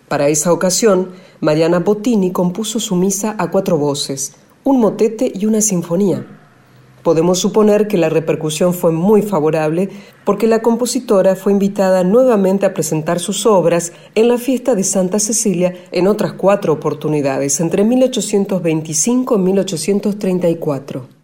Para 0.08 0.30
esa 0.30 0.54
ocasión, 0.54 1.10
Mariana 1.42 1.80
Bottini 1.80 2.32
compuso 2.32 2.80
su 2.80 2.96
misa 2.96 3.36
a 3.38 3.52
cuatro 3.52 3.78
voces, 3.78 4.36
un 4.64 4.80
motete 4.80 5.34
y 5.36 5.48
una 5.48 5.60
sinfonía. 5.60 6.26
Podemos 7.04 7.40
suponer 7.40 7.88
que 7.88 7.98
la 7.98 8.10
repercusión 8.10 8.74
fue 8.74 8.92
muy 8.92 9.22
favorable 9.22 9.90
porque 10.24 10.48
la 10.48 10.62
compositora 10.62 11.36
fue 11.36 11.52
invitada 11.52 12.04
nuevamente 12.04 12.66
a 12.66 12.74
presentar 12.74 13.20
sus 13.20 13.46
obras 13.46 13.94
en 14.16 14.28
la 14.28 14.38
fiesta 14.38 14.76
de 14.76 14.84
Santa 14.84 15.20
Cecilia 15.20 15.74
en 15.92 16.08
otras 16.08 16.34
cuatro 16.34 16.74
oportunidades, 16.74 17.60
entre 17.60 17.84
1825 17.84 19.36
y 19.36 19.40
1834. 19.40 21.21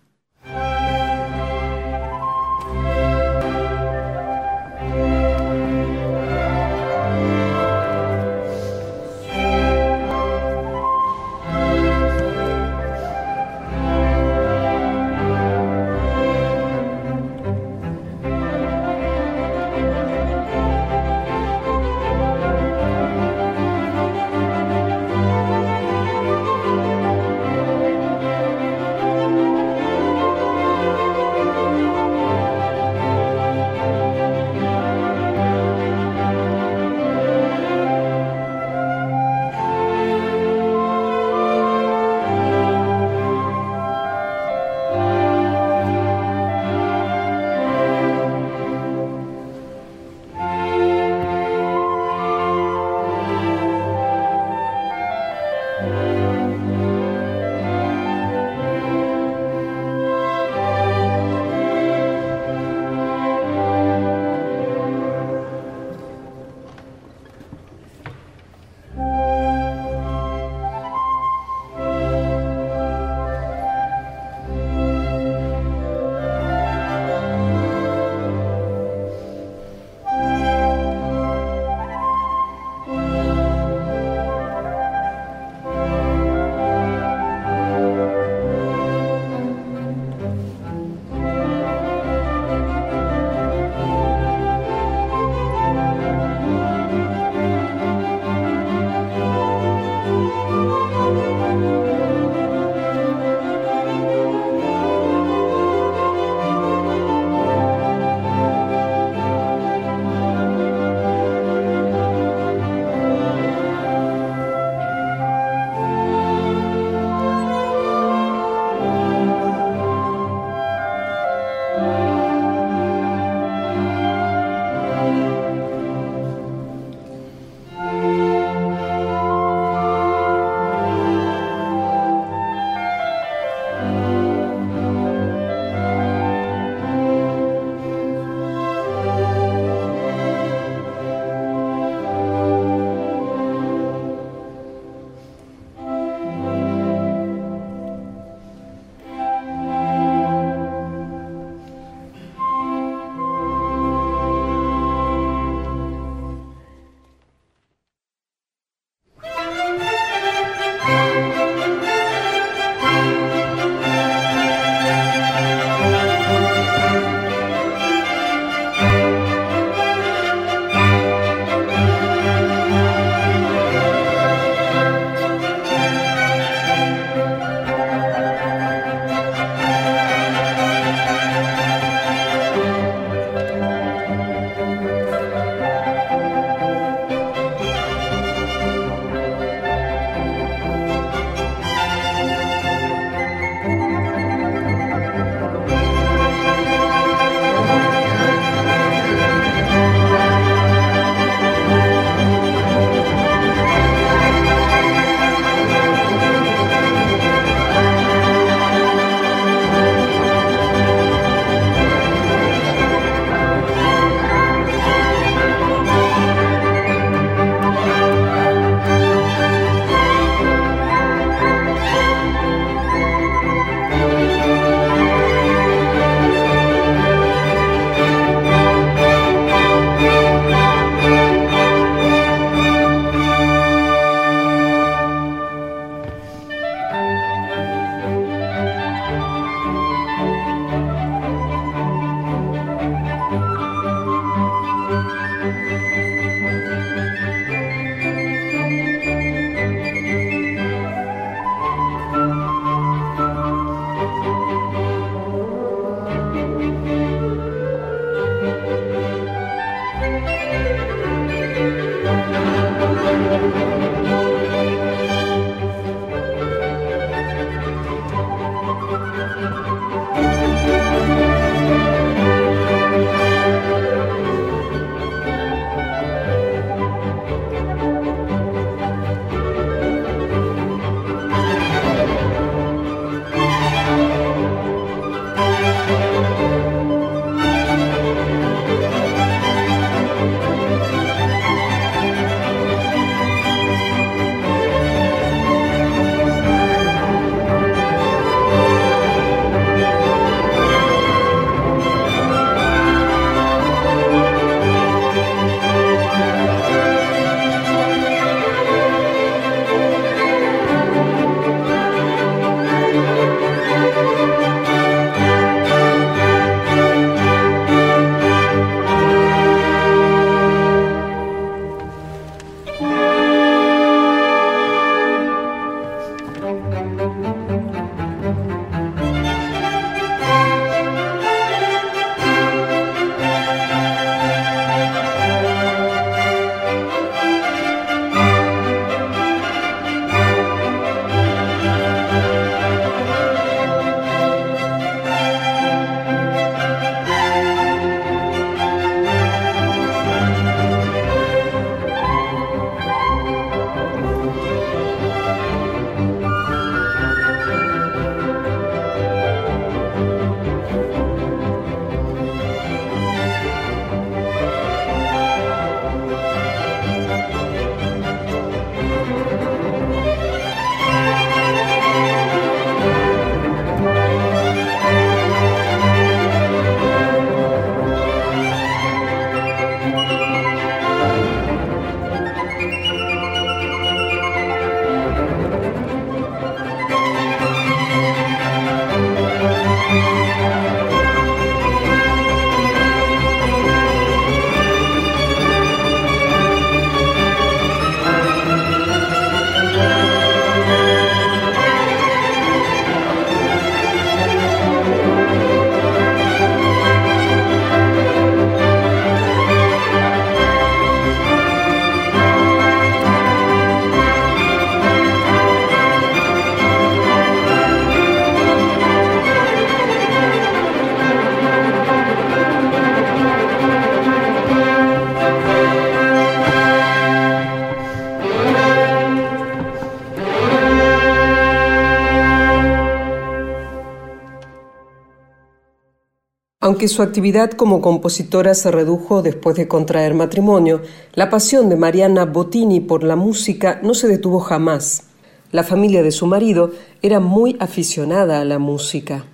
Aunque 436.78 436.90
su 436.90 437.02
actividad 437.02 437.50
como 437.54 437.82
compositora 437.82 438.54
se 438.54 438.70
redujo 438.70 439.24
después 439.24 439.56
de 439.56 439.68
contraer 439.68 440.14
matrimonio, 440.14 440.84
la 441.16 441.32
pasión 441.32 441.70
de 441.70 441.76
Mariana 441.76 442.26
Bottini 442.26 442.82
por 442.82 443.04
la 443.04 443.16
música 443.16 443.80
no 443.82 443.96
se 443.96 444.08
detuvo 444.08 444.40
jamás. 444.40 445.06
La 445.52 445.64
familia 445.64 446.04
de 446.04 446.12
su 446.12 446.28
marido 446.28 446.70
era 447.02 447.20
muy 447.20 447.58
aficionada 447.60 448.42
a 448.42 448.46
la 448.46 448.60
música. 448.60 449.26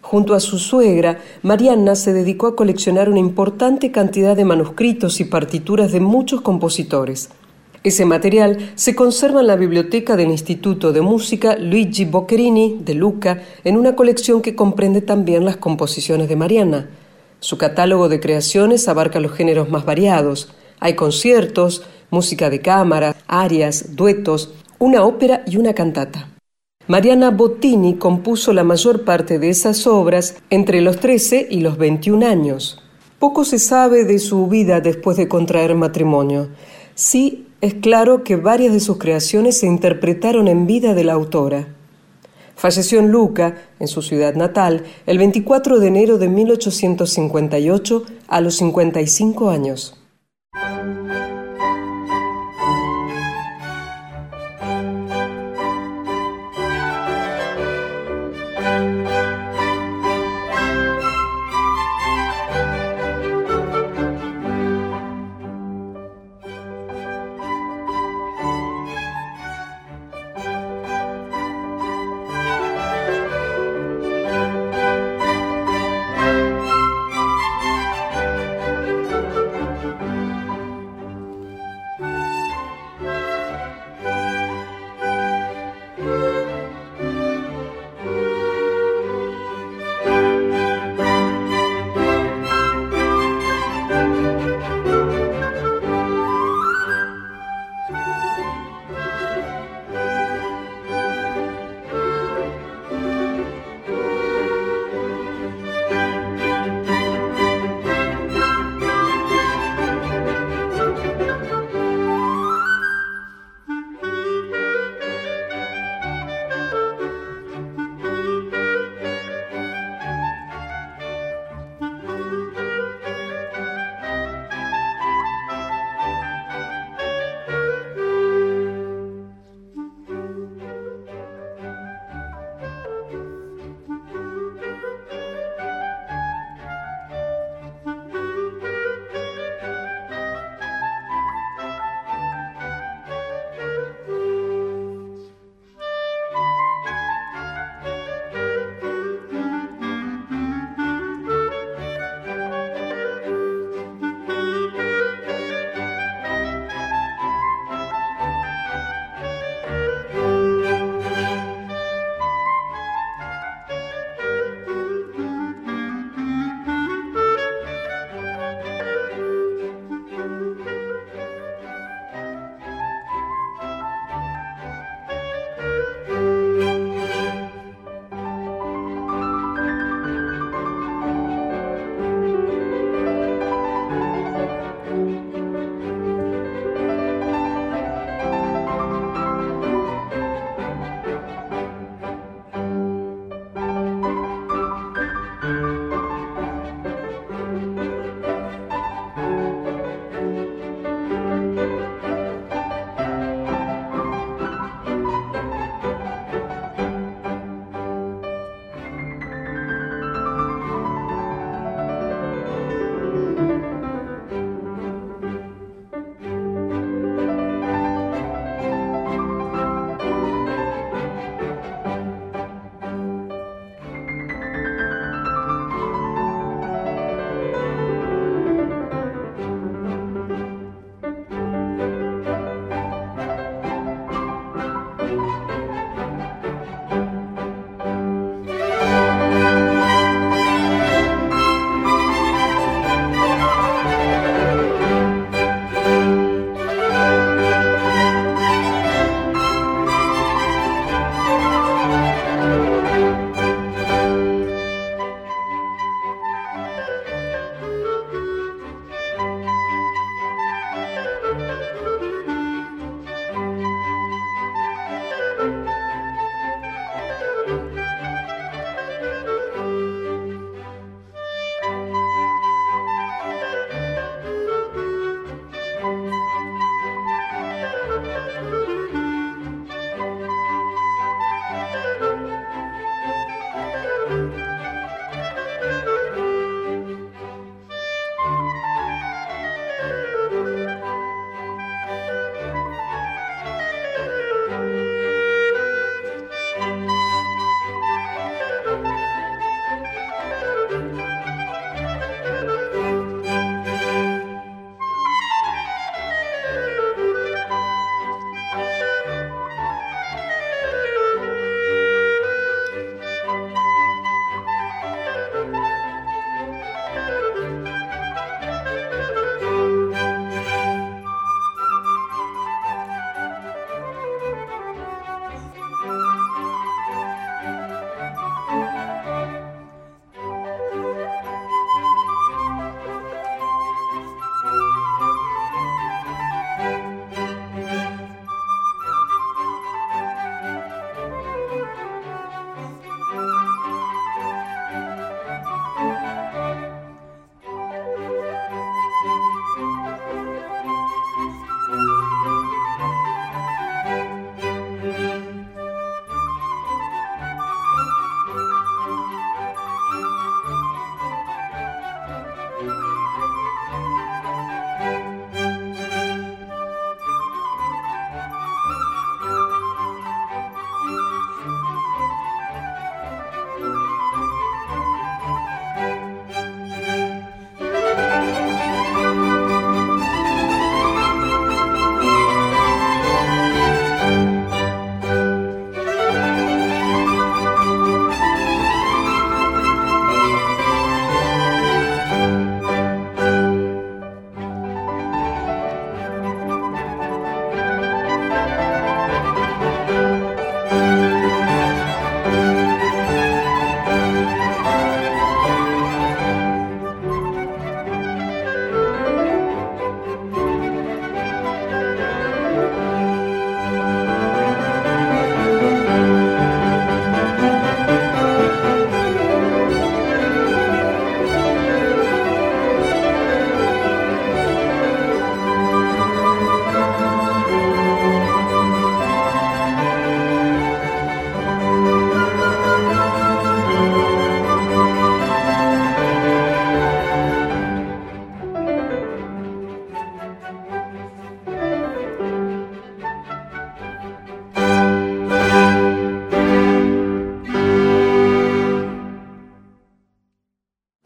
Junto 0.00 0.32
a 0.32 0.38
su 0.38 0.60
suegra, 0.60 1.18
Mariana 1.42 1.96
se 1.96 2.12
dedicó 2.12 2.46
a 2.46 2.54
coleccionar 2.54 3.08
una 3.08 3.18
importante 3.18 3.90
cantidad 3.90 4.36
de 4.36 4.44
manuscritos 4.44 5.18
y 5.18 5.24
partituras 5.24 5.90
de 5.90 5.98
muchos 5.98 6.40
compositores. 6.42 7.30
Ese 7.84 8.04
material 8.04 8.70
se 8.76 8.94
conserva 8.94 9.40
en 9.40 9.48
la 9.48 9.56
biblioteca 9.56 10.14
del 10.14 10.30
Instituto 10.30 10.92
de 10.92 11.00
Música 11.00 11.56
Luigi 11.56 12.04
Boccherini 12.04 12.78
de 12.80 12.94
Luca 12.94 13.42
en 13.64 13.76
una 13.76 13.96
colección 13.96 14.40
que 14.40 14.54
comprende 14.54 15.00
también 15.00 15.44
las 15.44 15.56
composiciones 15.56 16.28
de 16.28 16.36
Mariana. 16.36 16.90
Su 17.40 17.58
catálogo 17.58 18.08
de 18.08 18.20
creaciones 18.20 18.86
abarca 18.86 19.18
los 19.18 19.32
géneros 19.32 19.68
más 19.68 19.84
variados. 19.84 20.54
Hay 20.78 20.94
conciertos, 20.94 21.82
música 22.10 22.50
de 22.50 22.60
cámara, 22.60 23.16
arias, 23.26 23.96
duetos, 23.96 24.54
una 24.78 25.04
ópera 25.04 25.42
y 25.48 25.56
una 25.56 25.74
cantata. 25.74 26.28
Mariana 26.86 27.30
Bottini 27.30 27.94
compuso 27.94 28.52
la 28.52 28.62
mayor 28.62 29.04
parte 29.04 29.40
de 29.40 29.48
esas 29.48 29.88
obras 29.88 30.36
entre 30.50 30.82
los 30.82 30.98
13 31.00 31.48
y 31.50 31.60
los 31.60 31.78
21 31.78 32.24
años. 32.26 32.80
Poco 33.18 33.44
se 33.44 33.58
sabe 33.58 34.04
de 34.04 34.18
su 34.18 34.46
vida 34.46 34.80
después 34.80 35.16
de 35.16 35.28
contraer 35.28 35.74
matrimonio. 35.74 36.48
Sí 36.94 37.46
es 37.60 37.74
claro 37.74 38.24
que 38.24 38.36
varias 38.36 38.72
de 38.72 38.80
sus 38.80 38.98
creaciones 38.98 39.58
se 39.58 39.66
interpretaron 39.66 40.48
en 40.48 40.66
vida 40.66 40.94
de 40.94 41.04
la 41.04 41.12
autora. 41.12 41.68
Falleció 42.56 42.98
en 42.98 43.10
Luca, 43.10 43.56
en 43.78 43.88
su 43.88 44.02
ciudad 44.02 44.34
natal, 44.34 44.84
el 45.06 45.18
24 45.18 45.78
de 45.78 45.88
enero 45.88 46.18
de 46.18 46.28
1858 46.28 48.04
a 48.28 48.40
los 48.40 48.56
55 48.56 49.50
años. 49.50 50.01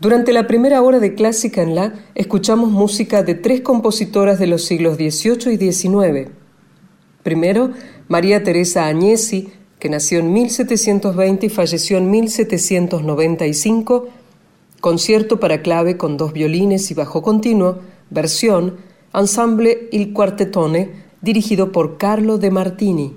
Durante 0.06 0.32
la 0.32 0.46
primera 0.46 0.82
hora 0.82 1.00
de 1.00 1.16
Clásica 1.16 1.62
en 1.62 1.74
La, 1.74 1.92
escuchamos 2.14 2.70
música 2.70 3.24
de 3.24 3.34
tres 3.34 3.62
compositoras 3.62 4.38
de 4.38 4.46
los 4.46 4.64
siglos 4.64 4.94
XVIII 4.98 5.52
y 5.52 5.72
XIX. 5.72 6.30
Primero, 7.24 7.72
María 8.06 8.44
Teresa 8.44 8.86
Agnesi, 8.86 9.48
que 9.80 9.88
nació 9.88 10.20
en 10.20 10.32
1720 10.32 11.46
y 11.46 11.48
falleció 11.48 11.98
en 11.98 12.08
1795, 12.08 14.06
concierto 14.80 15.40
para 15.40 15.60
clave 15.60 15.96
con 15.96 16.16
dos 16.16 16.32
violines 16.32 16.88
y 16.92 16.94
bajo 16.94 17.20
continuo, 17.20 17.80
versión, 18.08 18.76
ensemble 19.12 19.88
Il 19.90 20.12
Quartetone, 20.12 21.02
dirigido 21.20 21.72
por 21.72 21.98
Carlo 21.98 22.38
De 22.38 22.52
Martini. 22.52 23.12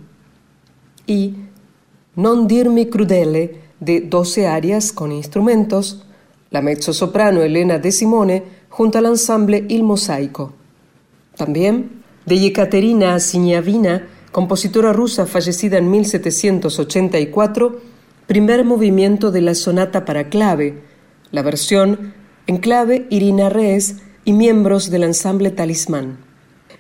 Y 1.06 1.36
Non 2.16 2.48
dirmi 2.48 2.88
crudele, 2.88 3.62
de 3.80 4.02
12 4.02 4.48
arias 4.48 4.92
con 4.92 5.12
instrumentos, 5.12 6.08
la 6.52 6.62
mezzosoprano 6.62 7.42
Elena 7.42 7.78
De 7.80 7.92
Simone 7.92 8.44
junto 8.70 8.98
al 8.98 9.06
ensamble 9.06 9.66
Il 9.70 9.84
Mosaico. 9.84 10.54
También 11.36 12.04
de 12.26 12.40
Yekaterina 12.40 13.20
Signavina, 13.20 14.08
compositora 14.32 14.94
rusa 14.94 15.26
fallecida 15.26 15.78
en 15.78 15.90
1784, 15.90 17.80
primer 18.28 18.64
movimiento 18.64 19.32
de 19.32 19.42
la 19.42 19.56
sonata 19.56 20.06
para 20.06 20.30
clave, 20.30 20.82
la 21.32 21.42
versión 21.42 22.14
en 22.46 22.58
clave 22.58 23.08
Irina 23.10 23.50
Rees 23.50 23.98
y 24.26 24.34
miembros 24.34 24.92
del 24.92 25.04
ensamble 25.04 25.52
Talismán. 25.52 26.18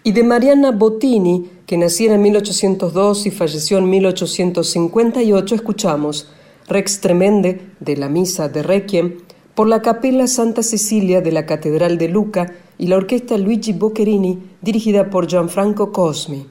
Y 0.04 0.12
de 0.12 0.24
Mariana 0.24 0.72
Bottini, 0.72 1.50
que 1.66 1.78
nació 1.78 2.14
en 2.14 2.22
1802 2.22 3.26
y 3.26 3.32
falleció 3.32 3.80
en 3.80 3.90
1858, 3.90 5.56
escuchamos 5.56 6.32
Rex 6.68 7.02
Tremende 7.02 7.62
de 7.80 7.98
la 7.98 8.10
Misa 8.10 8.50
de 8.50 8.64
Requiem 8.64 9.18
por 9.60 9.68
la 9.68 9.82
Capella 9.82 10.26
Santa 10.26 10.64
Cecilia 10.64 11.20
de 11.20 11.34
la 11.34 11.46
Catedral 11.46 11.98
de 11.98 12.08
Luca 12.08 12.54
y 12.78 12.88
la 12.88 12.96
orquesta 12.96 13.38
Luigi 13.38 13.74
Boccherini 13.74 14.40
dirigida 14.62 15.10
por 15.10 15.28
Gianfranco 15.28 15.92
Cosmi. 15.92 16.46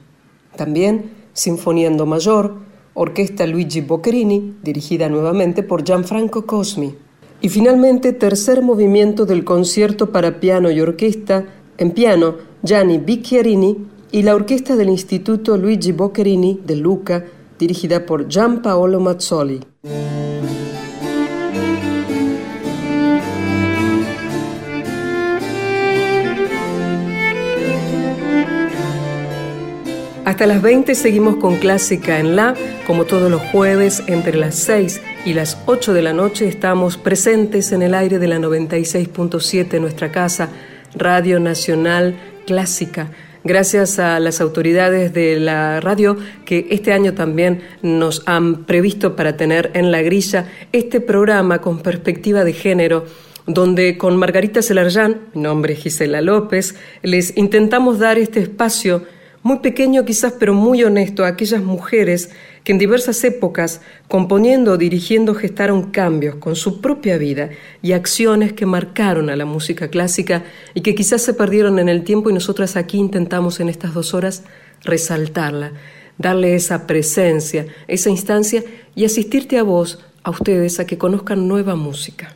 También 0.55 1.09
Sinfonía 1.33 1.87
en 1.87 1.97
Do 1.97 2.05
Mayor, 2.05 2.57
orquesta 2.93 3.47
Luigi 3.47 3.81
Boccherini 3.81 4.57
dirigida 4.61 5.09
nuevamente 5.09 5.63
por 5.63 5.83
Gianfranco 5.83 6.45
Cosmi. 6.45 6.93
Y 7.41 7.49
finalmente 7.49 8.13
tercer 8.13 8.61
movimiento 8.61 9.25
del 9.25 9.43
concierto 9.43 10.11
para 10.11 10.39
piano 10.39 10.69
y 10.69 10.79
orquesta 10.79 11.45
en 11.79 11.89
piano 11.89 12.35
Gianni 12.61 12.99
Bicchiarini 12.99 13.87
y 14.11 14.21
la 14.21 14.35
orquesta 14.35 14.75
del 14.75 14.89
Instituto 14.89 15.57
Luigi 15.57 15.93
Boccherini 15.93 16.61
de 16.63 16.75
Luca 16.75 17.25
dirigida 17.57 18.05
por 18.05 18.27
Gianpaolo 18.27 18.99
Mazzoli. 18.99 19.61
Hasta 30.29 30.45
las 30.45 30.61
20 30.61 30.93
seguimos 30.93 31.37
con 31.37 31.57
Clásica 31.57 32.19
en 32.19 32.35
La, 32.35 32.53
como 32.85 33.05
todos 33.05 33.31
los 33.31 33.41
jueves 33.41 34.03
entre 34.05 34.37
las 34.37 34.53
6 34.57 35.01
y 35.25 35.33
las 35.33 35.57
8 35.65 35.91
de 35.91 36.03
la 36.03 36.13
noche 36.13 36.47
estamos 36.47 36.97
presentes 36.97 37.71
en 37.71 37.81
el 37.81 37.95
aire 37.95 38.19
de 38.19 38.27
la 38.27 38.37
96.7 38.37 39.81
nuestra 39.81 40.11
casa, 40.11 40.49
Radio 40.93 41.39
Nacional 41.39 42.15
Clásica. 42.45 43.09
Gracias 43.43 43.97
a 43.97 44.19
las 44.19 44.39
autoridades 44.39 45.15
de 45.15 45.39
la 45.39 45.79
radio 45.79 46.15
que 46.45 46.67
este 46.69 46.93
año 46.93 47.15
también 47.15 47.63
nos 47.81 48.21
han 48.27 48.65
previsto 48.65 49.15
para 49.15 49.35
tener 49.35 49.71
en 49.73 49.91
la 49.91 50.03
grilla 50.03 50.45
este 50.71 51.01
programa 51.01 51.59
con 51.59 51.79
perspectiva 51.79 52.43
de 52.43 52.53
género 52.53 53.05
donde 53.47 53.97
con 53.97 54.15
Margarita 54.15 54.61
Celarján, 54.61 55.21
mi 55.33 55.41
nombre 55.41 55.73
es 55.73 55.79
Gisela 55.79 56.21
López, 56.21 56.75
les 57.01 57.35
intentamos 57.35 57.97
dar 57.97 58.19
este 58.19 58.41
espacio 58.41 59.05
muy 59.41 59.59
pequeño 59.59 60.03
quizás, 60.05 60.33
pero 60.37 60.53
muy 60.53 60.83
honesto, 60.83 61.23
a 61.23 61.29
aquellas 61.29 61.63
mujeres 61.63 62.29
que 62.63 62.73
en 62.73 62.77
diversas 62.77 63.23
épocas, 63.23 63.81
componiendo 64.07 64.73
o 64.73 64.77
dirigiendo, 64.77 65.33
gestaron 65.33 65.91
cambios 65.91 66.35
con 66.35 66.55
su 66.55 66.81
propia 66.81 67.17
vida 67.17 67.49
y 67.81 67.93
acciones 67.93 68.53
que 68.53 68.65
marcaron 68.65 69.29
a 69.29 69.35
la 69.35 69.45
música 69.45 69.87
clásica 69.87 70.43
y 70.73 70.81
que 70.81 70.93
quizás 70.93 71.21
se 71.21 71.33
perdieron 71.33 71.79
en 71.79 71.87
el 71.87 72.03
tiempo 72.03 72.29
y 72.29 72.33
nosotras 72.33 72.75
aquí 72.75 72.97
intentamos 72.97 73.59
en 73.59 73.69
estas 73.69 73.93
dos 73.93 74.13
horas 74.13 74.43
resaltarla, 74.83 75.71
darle 76.17 76.55
esa 76.55 76.85
presencia, 76.85 77.65
esa 77.87 78.09
instancia 78.09 78.63
y 78.93 79.05
asistirte 79.05 79.57
a 79.57 79.63
vos, 79.63 79.99
a 80.23 80.31
ustedes, 80.31 80.79
a 80.79 80.85
que 80.85 80.97
conozcan 80.97 81.47
nueva 81.47 81.75
música. 81.75 82.35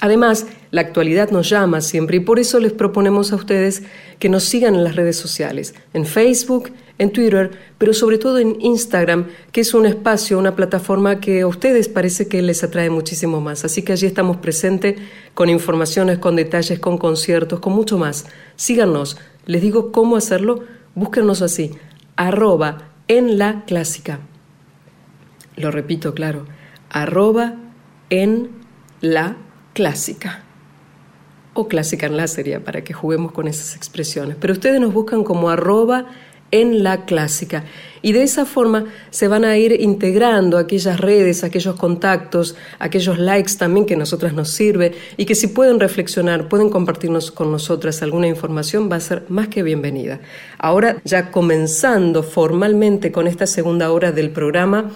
Además, 0.00 0.46
la 0.70 0.82
actualidad 0.82 1.30
nos 1.30 1.48
llama 1.50 1.80
siempre 1.80 2.18
y 2.18 2.20
por 2.20 2.38
eso 2.38 2.60
les 2.60 2.72
proponemos 2.72 3.32
a 3.32 3.36
ustedes 3.36 3.82
que 4.20 4.28
nos 4.28 4.44
sigan 4.44 4.76
en 4.76 4.84
las 4.84 4.94
redes 4.94 5.16
sociales, 5.16 5.74
en 5.92 6.06
Facebook, 6.06 6.70
en 6.98 7.10
Twitter, 7.10 7.50
pero 7.78 7.92
sobre 7.92 8.18
todo 8.18 8.38
en 8.38 8.60
Instagram, 8.60 9.26
que 9.50 9.60
es 9.60 9.74
un 9.74 9.86
espacio, 9.86 10.38
una 10.38 10.54
plataforma 10.54 11.18
que 11.18 11.40
a 11.40 11.46
ustedes 11.46 11.88
parece 11.88 12.28
que 12.28 12.42
les 12.42 12.62
atrae 12.62 12.90
muchísimo 12.90 13.40
más. 13.40 13.64
Así 13.64 13.82
que 13.82 13.92
allí 13.92 14.06
estamos 14.06 14.36
presentes 14.36 15.00
con 15.34 15.48
informaciones, 15.48 16.18
con 16.18 16.36
detalles, 16.36 16.78
con 16.78 16.98
conciertos, 16.98 17.58
con 17.60 17.72
mucho 17.72 17.98
más. 17.98 18.26
Síganos. 18.56 19.16
Les 19.46 19.62
digo 19.62 19.90
cómo 19.90 20.16
hacerlo. 20.16 20.64
Búsquenos 20.94 21.42
así, 21.42 21.72
arroba 22.16 22.90
en 23.08 23.38
la 23.38 23.64
clásica. 23.64 24.20
Lo 25.56 25.70
repito, 25.70 26.14
claro, 26.14 26.46
arroba 26.90 27.56
en 28.10 28.50
la 29.00 29.22
clásica. 29.24 29.47
O 31.54 31.68
clásica 31.68 32.06
en 32.06 32.16
la 32.16 32.28
serie, 32.28 32.60
para 32.60 32.82
que 32.82 32.92
juguemos 32.92 33.32
con 33.32 33.48
esas 33.48 33.74
expresiones. 33.76 34.36
Pero 34.40 34.52
ustedes 34.52 34.80
nos 34.80 34.92
buscan 34.92 35.24
como 35.24 35.50
arroba 35.50 36.06
en 36.50 36.82
la 36.82 37.04
clásica. 37.04 37.64
Y 38.00 38.12
de 38.12 38.22
esa 38.22 38.46
forma 38.46 38.86
se 39.10 39.28
van 39.28 39.44
a 39.44 39.56
ir 39.58 39.80
integrando 39.80 40.56
aquellas 40.56 41.00
redes, 41.00 41.44
aquellos 41.44 41.76
contactos, 41.76 42.56
aquellos 42.78 43.18
likes 43.18 43.54
también 43.58 43.86
que 43.86 43.94
a 43.94 43.98
nosotras 43.98 44.32
nos 44.32 44.50
sirve 44.50 44.94
y 45.16 45.26
que 45.26 45.34
si 45.34 45.48
pueden 45.48 45.80
reflexionar, 45.80 46.48
pueden 46.48 46.70
compartirnos 46.70 47.30
con 47.30 47.50
nosotras 47.50 48.02
alguna 48.02 48.28
información, 48.28 48.88
va 48.90 48.96
a 48.96 49.00
ser 49.00 49.24
más 49.28 49.48
que 49.48 49.62
bienvenida. 49.62 50.20
Ahora, 50.58 51.02
ya 51.04 51.30
comenzando 51.30 52.22
formalmente 52.22 53.12
con 53.12 53.26
esta 53.26 53.46
segunda 53.46 53.90
hora 53.90 54.12
del 54.12 54.30
programa, 54.30 54.90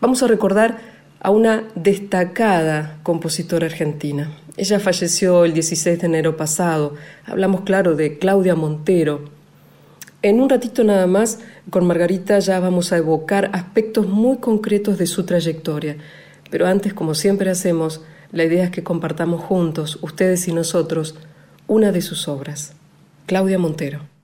vamos 0.00 0.22
a 0.22 0.26
recordar 0.26 0.95
a 1.20 1.30
una 1.30 1.64
destacada 1.74 2.98
compositora 3.02 3.66
argentina. 3.66 4.36
Ella 4.56 4.80
falleció 4.80 5.44
el 5.44 5.52
16 5.52 6.00
de 6.00 6.06
enero 6.06 6.36
pasado. 6.36 6.94
Hablamos, 7.26 7.62
claro, 7.62 7.94
de 7.94 8.18
Claudia 8.18 8.54
Montero. 8.54 9.24
En 10.22 10.40
un 10.40 10.48
ratito 10.48 10.82
nada 10.82 11.06
más, 11.06 11.40
con 11.70 11.86
Margarita 11.86 12.38
ya 12.38 12.58
vamos 12.58 12.92
a 12.92 12.96
evocar 12.96 13.50
aspectos 13.52 14.08
muy 14.08 14.38
concretos 14.38 14.98
de 14.98 15.06
su 15.06 15.24
trayectoria. 15.24 15.96
Pero 16.50 16.66
antes, 16.66 16.94
como 16.94 17.14
siempre 17.14 17.50
hacemos, 17.50 18.00
la 18.32 18.44
idea 18.44 18.64
es 18.64 18.70
que 18.70 18.82
compartamos 18.82 19.42
juntos, 19.42 19.98
ustedes 20.02 20.48
y 20.48 20.52
nosotros, 20.52 21.16
una 21.66 21.92
de 21.92 22.02
sus 22.02 22.28
obras. 22.28 22.72
Claudia 23.26 23.58
Montero. 23.58 24.15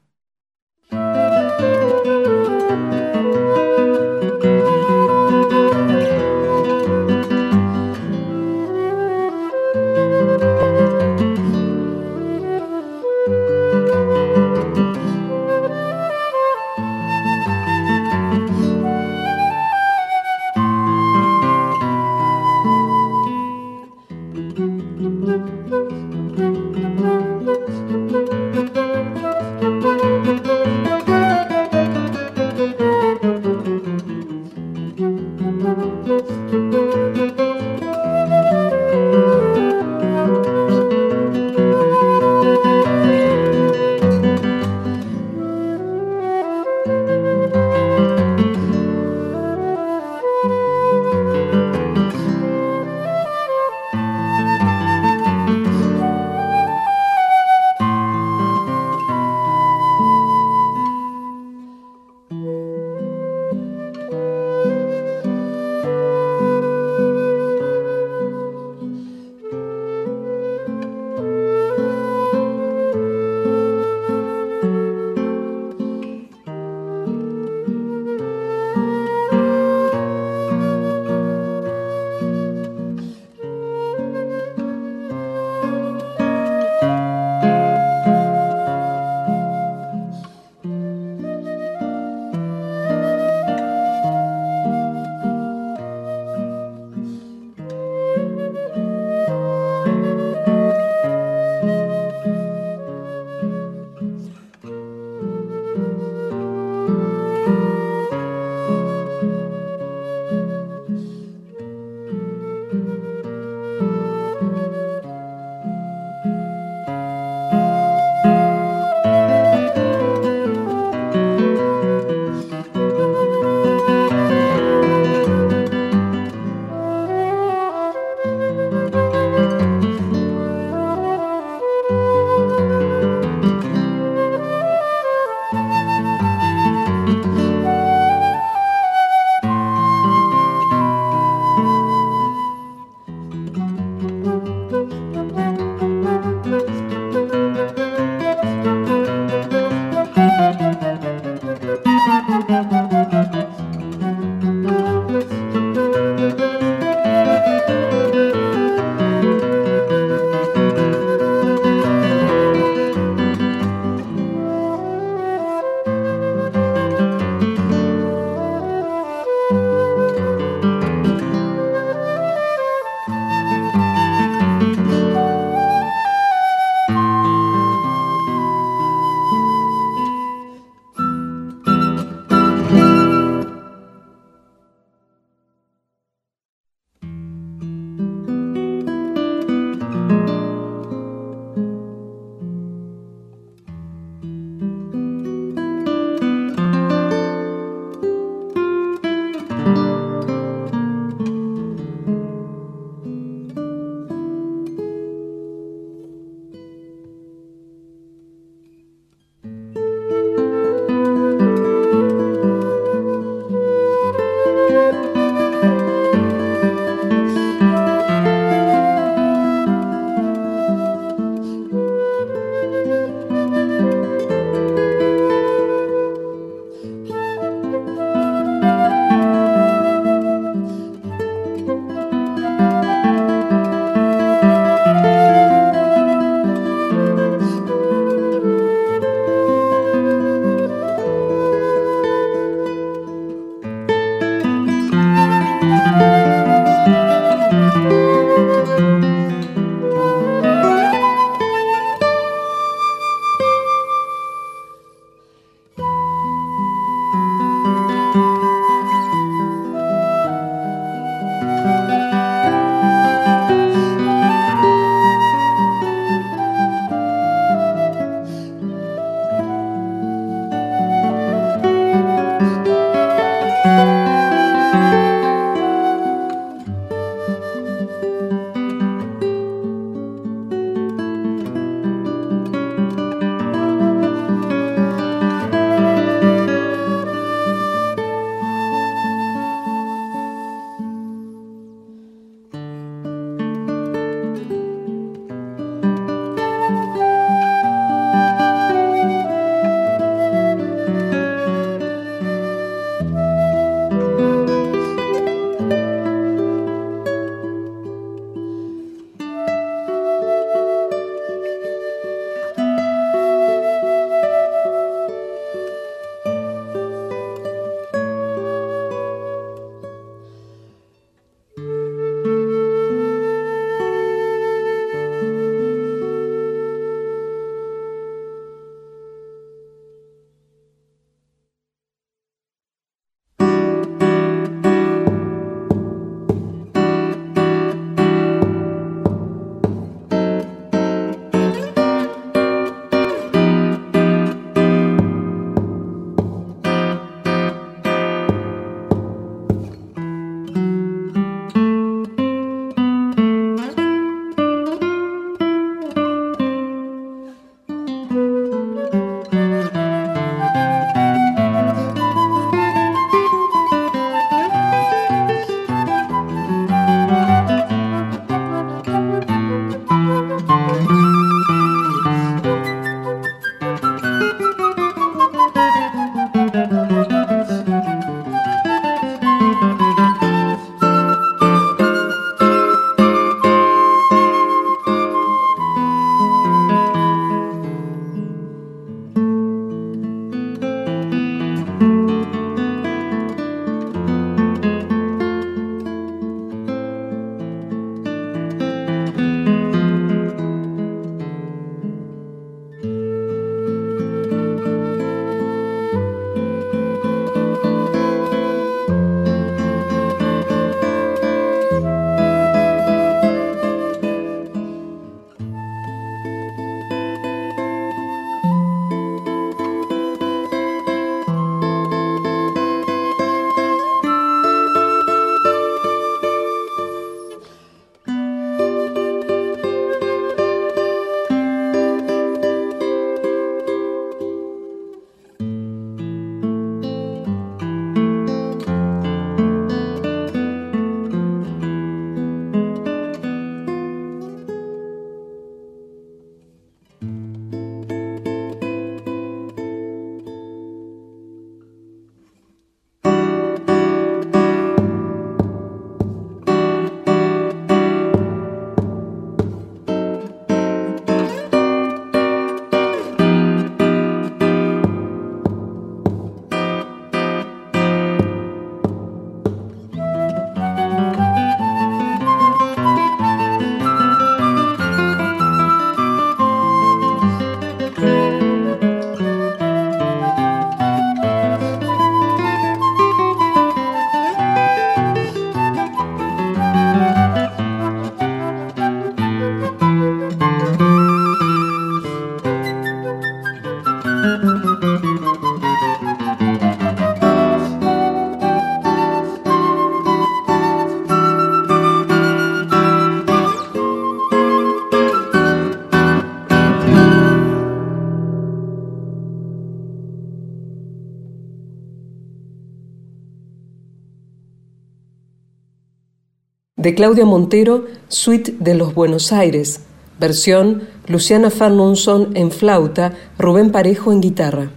Claudia 516.95 517.25
Montero, 517.25 517.87
Suite 518.09 518.55
de 518.59 518.75
los 518.75 518.95
Buenos 518.95 519.33
Aires. 519.33 519.81
Versión 520.19 520.89
Luciana 521.07 521.51
Farnunson 521.51 522.37
en 522.37 522.51
flauta, 522.51 523.13
Rubén 523.39 523.73
Parejo 523.73 524.13
en 524.13 524.21
guitarra. 524.21 524.71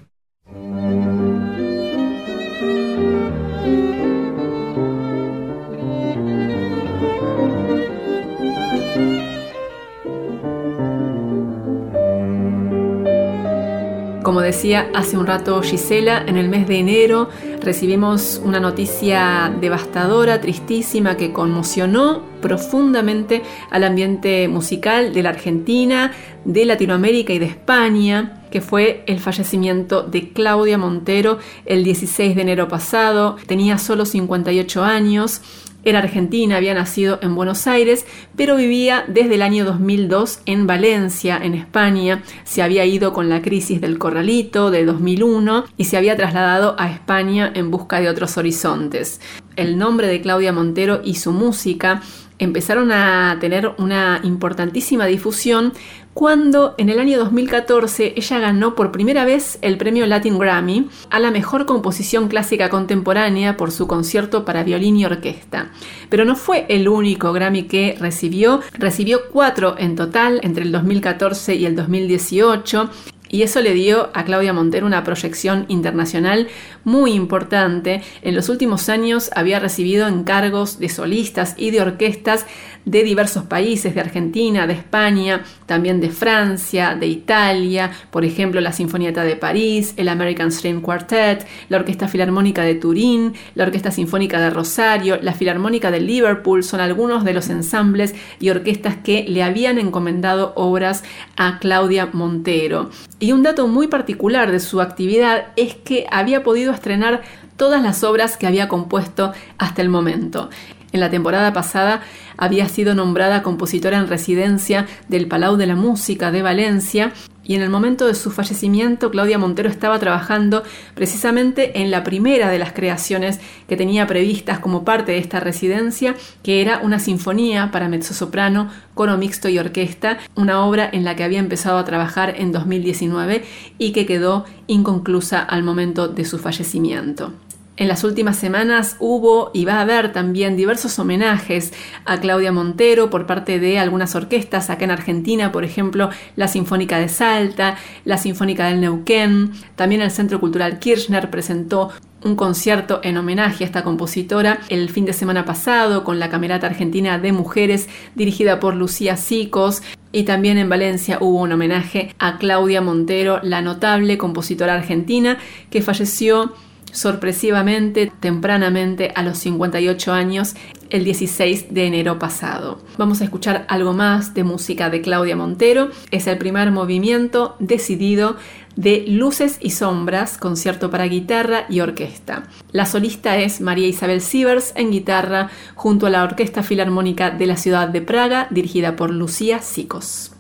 Como 14.24 14.42
decía 14.42 14.90
hace 14.96 15.18
un 15.18 15.28
rato 15.28 15.62
Gisela, 15.62 16.24
en 16.26 16.36
el 16.38 16.50
mes 16.50 16.68
de 16.68 16.80
enero 16.80 17.30
recibimos 17.66 18.40
una 18.44 18.60
noticia 18.60 19.54
devastadora, 19.60 20.40
tristísima, 20.40 21.18
que 21.18 21.34
conmocionó 21.34 22.22
profundamente 22.42 23.42
al 23.72 23.84
ambiente 23.84 24.48
musical 24.48 25.14
de 25.14 25.24
la 25.24 25.30
Argentina, 25.30 26.12
de 26.46 26.66
Latinoamérica 26.66 27.34
y 27.34 27.40
de 27.40 27.48
España, 27.48 28.44
que 28.52 28.62
fue 28.62 29.04
el 29.08 29.20
fallecimiento 29.20 30.04
de 30.04 30.32
Claudia 30.32 30.78
Montero 30.78 31.40
el 31.66 31.84
16 31.84 32.36
de 32.36 32.42
enero 32.44 32.68
pasado. 32.68 33.36
Tenía 33.48 33.80
solo 33.80 34.06
58 34.06 34.84
años 34.84 35.42
era 35.86 36.00
argentina, 36.00 36.58
había 36.58 36.74
nacido 36.74 37.20
en 37.22 37.36
Buenos 37.36 37.68
Aires, 37.68 38.06
pero 38.36 38.58
vivía 38.58 39.06
desde 39.08 39.36
el 39.36 39.44
año 39.44 39.64
2002 39.66 40.40
en 40.48 40.68
Valencia, 40.68 41.40
en 41.42 41.54
España. 41.54 42.24
Se 42.44 42.64
había 42.64 42.86
ido 42.86 43.14
con 43.14 43.30
la 43.30 43.42
crisis 43.42 43.80
del 43.80 44.00
corralito 44.00 44.72
de 44.72 44.84
2001 44.84 45.66
y 45.78 45.86
se 45.86 45.98
había 45.98 46.18
trasladado 46.18 46.76
a 46.80 46.92
España 46.92 47.52
en 47.54 47.70
busca 47.70 48.02
de 48.02 48.10
otros 48.10 48.38
horizontes. 48.38 49.22
El 49.56 49.78
nombre 49.78 50.08
de 50.08 50.22
Claudia 50.22 50.52
Montero 50.52 51.02
y 51.04 51.16
su 51.16 51.32
música 51.32 52.02
empezaron 52.40 52.92
a 52.92 53.38
tener 53.40 53.72
una 53.78 54.20
importantísima 54.24 55.06
difusión 55.06 55.74
cuando 56.14 56.76
en 56.78 56.90
el 56.90 57.00
año 57.00 57.18
2014 57.20 58.14
ella 58.16 58.40
ganó 58.40 58.74
por 58.74 58.94
primera 58.94 59.26
vez 59.26 59.60
el 59.62 59.78
premio 59.78 60.06
Latin 60.06 60.40
Grammy 60.40 60.88
a 61.10 61.20
la 61.20 61.30
mejor 61.30 61.66
composición 61.66 62.30
clásica 62.30 62.70
contemporánea 62.70 63.58
por 63.58 63.72
su 63.72 63.86
concierto 63.86 64.46
para 64.46 64.64
violín 64.64 64.96
y 64.96 65.06
orquesta. 65.06 65.72
Pero 66.10 66.24
no 66.24 66.38
fue 66.38 66.66
el 66.70 66.88
único 66.88 67.34
Grammy 67.34 67.64
que 67.64 67.98
recibió, 68.00 68.62
recibió 68.74 69.24
cuatro 69.32 69.76
en 69.78 69.98
total 69.98 70.40
entre 70.44 70.64
el 70.64 70.72
2014 70.72 71.56
y 71.56 71.66
el 71.66 71.76
2018 71.76 72.90
y 73.36 73.44
eso 73.44 73.60
le 73.60 73.74
dio 73.74 74.12
a 74.14 74.24
Claudia 74.24 74.54
Montero 74.54 74.86
una 74.86 75.04
proyección 75.04 75.66
internacional 75.68 76.48
muy 76.86 77.12
importante. 77.12 78.02
En 78.22 78.34
los 78.34 78.48
últimos 78.48 78.88
años 78.88 79.30
había 79.36 79.60
recibido 79.60 80.08
encargos 80.08 80.80
de 80.80 80.88
solistas 80.88 81.54
y 81.58 81.72
de 81.72 81.82
orquestas 81.82 82.46
de 82.86 83.04
diversos 83.04 83.44
países, 83.44 83.96
de 83.96 84.02
Argentina, 84.02 84.68
de 84.68 84.74
España, 84.74 85.44
también 85.66 86.00
de 86.00 86.10
Francia, 86.10 86.96
de 86.96 87.08
Italia, 87.08 87.92
por 88.12 88.24
ejemplo 88.24 88.62
la 88.62 88.72
Sinfonieta 88.72 89.24
de 89.24 89.36
París, 89.36 89.94
el 89.98 90.08
American 90.08 90.52
String 90.52 90.82
Quartet, 90.82 91.46
la 91.70 91.78
Orquesta 91.78 92.08
Filarmónica 92.08 92.62
de 92.64 92.76
Turín, 92.76 93.34
la 93.56 93.66
Orquesta 93.66 93.92
Sinfónica 93.92 94.40
de 94.40 94.50
Rosario, 94.50 95.18
la 95.22 95.34
Filarmónica 95.34 95.92
de 95.92 96.00
Liverpool, 96.00 96.64
son 96.64 96.80
algunos 96.80 97.24
de 97.24 97.34
los 97.34 97.50
ensambles 97.50 98.16
y 98.40 98.50
orquestas 98.50 98.96
que 98.98 99.26
le 99.28 99.44
habían 99.44 99.80
encomendado 99.80 100.54
obras 100.56 101.04
a 101.38 101.60
Claudia 101.60 102.10
Montero. 102.12 102.90
Y 103.20 103.32
un 103.32 103.44
dato 103.44 103.68
muy 103.68 103.88
particular 103.88 104.52
de 104.52 104.60
su 104.60 104.82
actividad 104.82 105.48
es 105.56 105.76
que 105.76 106.06
había 106.12 106.44
podido 106.44 106.74
estrenar 106.74 107.24
todas 107.58 107.82
las 107.82 108.04
obras 108.04 108.38
que 108.38 108.48
había 108.48 108.68
compuesto 108.68 109.34
hasta 109.58 109.82
el 109.82 109.90
momento. 109.90 110.50
En 110.96 111.02
la 111.02 111.10
temporada 111.10 111.52
pasada 111.52 112.04
había 112.38 112.70
sido 112.70 112.96
nombrada 112.96 113.44
compositora 113.44 113.98
en 113.98 114.08
residencia 114.08 114.86
del 115.10 115.28
Palau 115.28 115.58
de 115.58 115.68
la 115.68 115.76
Música 115.76 116.32
de 116.32 116.42
Valencia 116.42 117.12
y 117.44 117.56
en 117.56 117.62
el 117.62 117.70
momento 117.70 118.08
de 118.08 118.16
su 118.16 118.32
fallecimiento 118.32 119.12
Claudia 119.12 119.38
Montero 119.38 119.68
estaba 119.68 120.00
trabajando 120.00 120.64
precisamente 120.94 121.82
en 121.82 121.92
la 121.92 122.06
primera 122.06 122.50
de 122.50 122.60
las 122.60 122.72
creaciones 122.72 123.42
que 123.68 123.76
tenía 123.76 124.08
previstas 124.08 124.60
como 124.60 124.86
parte 124.86 125.12
de 125.12 125.18
esta 125.18 125.42
residencia, 125.42 126.16
que 126.44 126.62
era 126.62 126.80
una 126.80 127.00
sinfonía 127.00 127.72
para 127.74 127.90
mezzosoprano, 127.90 128.70
coro 128.94 129.18
mixto 129.18 129.50
y 129.50 129.60
orquesta, 129.60 130.20
una 130.36 130.66
obra 130.66 130.90
en 130.90 131.04
la 131.04 131.18
que 131.18 131.26
había 131.26 131.40
empezado 131.40 131.78
a 131.78 131.84
trabajar 131.84 132.36
en 132.38 132.54
2019 132.54 133.44
y 133.80 133.92
que 133.92 134.06
quedó 134.06 134.46
inconclusa 134.68 135.42
al 135.42 135.62
momento 135.62 136.08
de 136.08 136.24
su 136.24 136.40
fallecimiento. 136.40 137.34
En 137.78 137.90
las 137.90 138.06
últimas 138.06 138.38
semanas 138.38 138.96
hubo 139.00 139.52
y 139.54 139.66
va 139.66 139.76
a 139.76 139.82
haber 139.82 140.14
también 140.14 140.56
diversos 140.56 140.98
homenajes 140.98 141.74
a 142.06 142.22
Claudia 142.22 142.54
Montero 142.54 143.10
por 143.10 143.26
parte 143.26 143.60
de 143.60 143.80
algunas 143.80 144.16
orquestas 144.16 144.70
acá 144.70 144.86
en 144.86 144.92
Argentina, 144.92 145.52
por 145.52 145.66
ejemplo, 145.66 146.10
la 146.38 146.48
Sinfónica 146.48 147.00
de 147.00 147.10
Salta, 147.10 147.76
la 148.06 148.18
Sinfónica 148.18 148.68
del 148.68 148.80
Neuquén, 148.80 149.52
también 149.76 150.02
el 150.02 150.12
Centro 150.12 150.40
Cultural 150.40 150.80
Kirchner 150.80 151.30
presentó 151.30 151.92
un 152.24 152.36
concierto 152.36 153.02
en 153.04 153.18
homenaje 153.18 153.64
a 153.64 153.68
esta 153.68 153.84
compositora 153.84 154.60
el 154.70 154.90
fin 154.90 155.06
de 155.06 155.14
semana 155.14 155.46
pasado 155.46 156.04
con 156.04 156.18
la 156.18 156.30
Camerata 156.30 156.68
Argentina 156.68 157.20
de 157.20 157.34
Mujeres 157.34 157.88
dirigida 158.16 158.60
por 158.60 158.74
Lucía 158.74 159.16
Sicos. 159.16 159.84
Y 160.12 160.24
también 160.24 160.58
en 160.58 160.70
Valencia 160.70 161.18
hubo 161.22 161.42
un 161.42 161.52
homenaje 161.52 162.16
a 162.20 162.38
Claudia 162.38 162.82
Montero, 162.82 163.42
la 163.44 163.62
notable 163.62 164.18
compositora 164.18 164.74
argentina 164.74 165.38
que 165.70 165.82
falleció 165.82 166.54
sorpresivamente, 166.96 168.12
tempranamente, 168.20 169.12
a 169.16 169.22
los 169.22 169.38
58 169.40 170.14
años, 170.14 170.56
el 170.90 171.04
16 171.04 171.74
de 171.74 171.86
enero 171.86 172.18
pasado. 172.18 172.80
Vamos 172.98 173.22
a 173.22 173.26
escuchar 173.26 173.66
algo 173.68 173.94
más 173.94 174.34
de 174.34 174.44
música 174.44 174.90
de 174.90 175.02
Claudia 175.02 175.36
Montero. 175.36 175.90
Es 176.12 176.26
el 176.28 176.38
primer 176.38 176.72
movimiento 176.72 177.56
decidido 177.60 178.38
de 178.76 179.06
Luces 179.08 179.58
y 179.62 179.72
Sombras, 179.72 180.38
concierto 180.38 180.90
para 180.90 181.06
guitarra 181.06 181.66
y 181.70 181.82
orquesta. 181.82 182.44
La 182.72 182.86
solista 182.86 183.38
es 183.38 183.62
María 183.62 183.88
Isabel 183.88 184.22
Sievers 184.22 184.74
en 184.76 184.92
guitarra, 184.92 185.50
junto 185.76 186.08
a 186.08 186.10
la 186.10 186.24
Orquesta 186.24 186.64
Filarmónica 186.64 187.30
de 187.30 187.48
la 187.48 187.58
ciudad 187.58 187.90
de 187.90 188.02
Praga, 188.02 188.48
dirigida 188.52 188.96
por 188.96 189.12
Lucía 189.12 189.60
Sicos. 189.60 190.32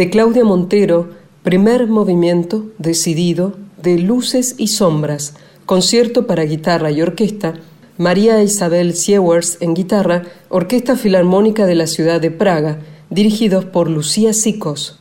De 0.00 0.08
Claudia 0.08 0.44
Montero, 0.44 1.10
primer 1.42 1.86
movimiento 1.86 2.64
decidido 2.78 3.52
de 3.82 3.98
Luces 3.98 4.54
y 4.56 4.68
Sombras, 4.68 5.34
concierto 5.66 6.26
para 6.26 6.44
guitarra 6.44 6.90
y 6.90 7.02
orquesta, 7.02 7.56
María 7.98 8.42
Isabel 8.42 8.94
Siewers 8.94 9.58
en 9.60 9.74
guitarra, 9.74 10.22
Orquesta 10.48 10.96
Filarmónica 10.96 11.66
de 11.66 11.74
la 11.74 11.86
Ciudad 11.86 12.18
de 12.18 12.30
Praga, 12.30 12.78
dirigidos 13.10 13.66
por 13.66 13.90
Lucía 13.90 14.32
Sicos. 14.32 14.99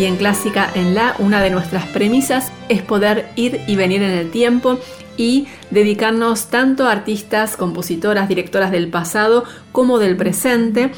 Y 0.00 0.06
en 0.06 0.16
Clásica 0.16 0.70
en 0.74 0.94
La, 0.94 1.14
una 1.18 1.42
de 1.42 1.50
nuestras 1.50 1.84
premisas 1.88 2.50
es 2.70 2.80
poder 2.80 3.28
ir 3.36 3.60
y 3.66 3.76
venir 3.76 4.02
en 4.02 4.12
el 4.12 4.30
tiempo 4.30 4.78
y 5.18 5.46
dedicarnos 5.70 6.46
tanto 6.46 6.86
a 6.86 6.92
artistas, 6.92 7.54
compositoras, 7.54 8.26
directoras 8.26 8.70
del 8.70 8.88
pasado 8.88 9.44
como 9.72 9.98
del 9.98 10.16
presente 10.16 10.90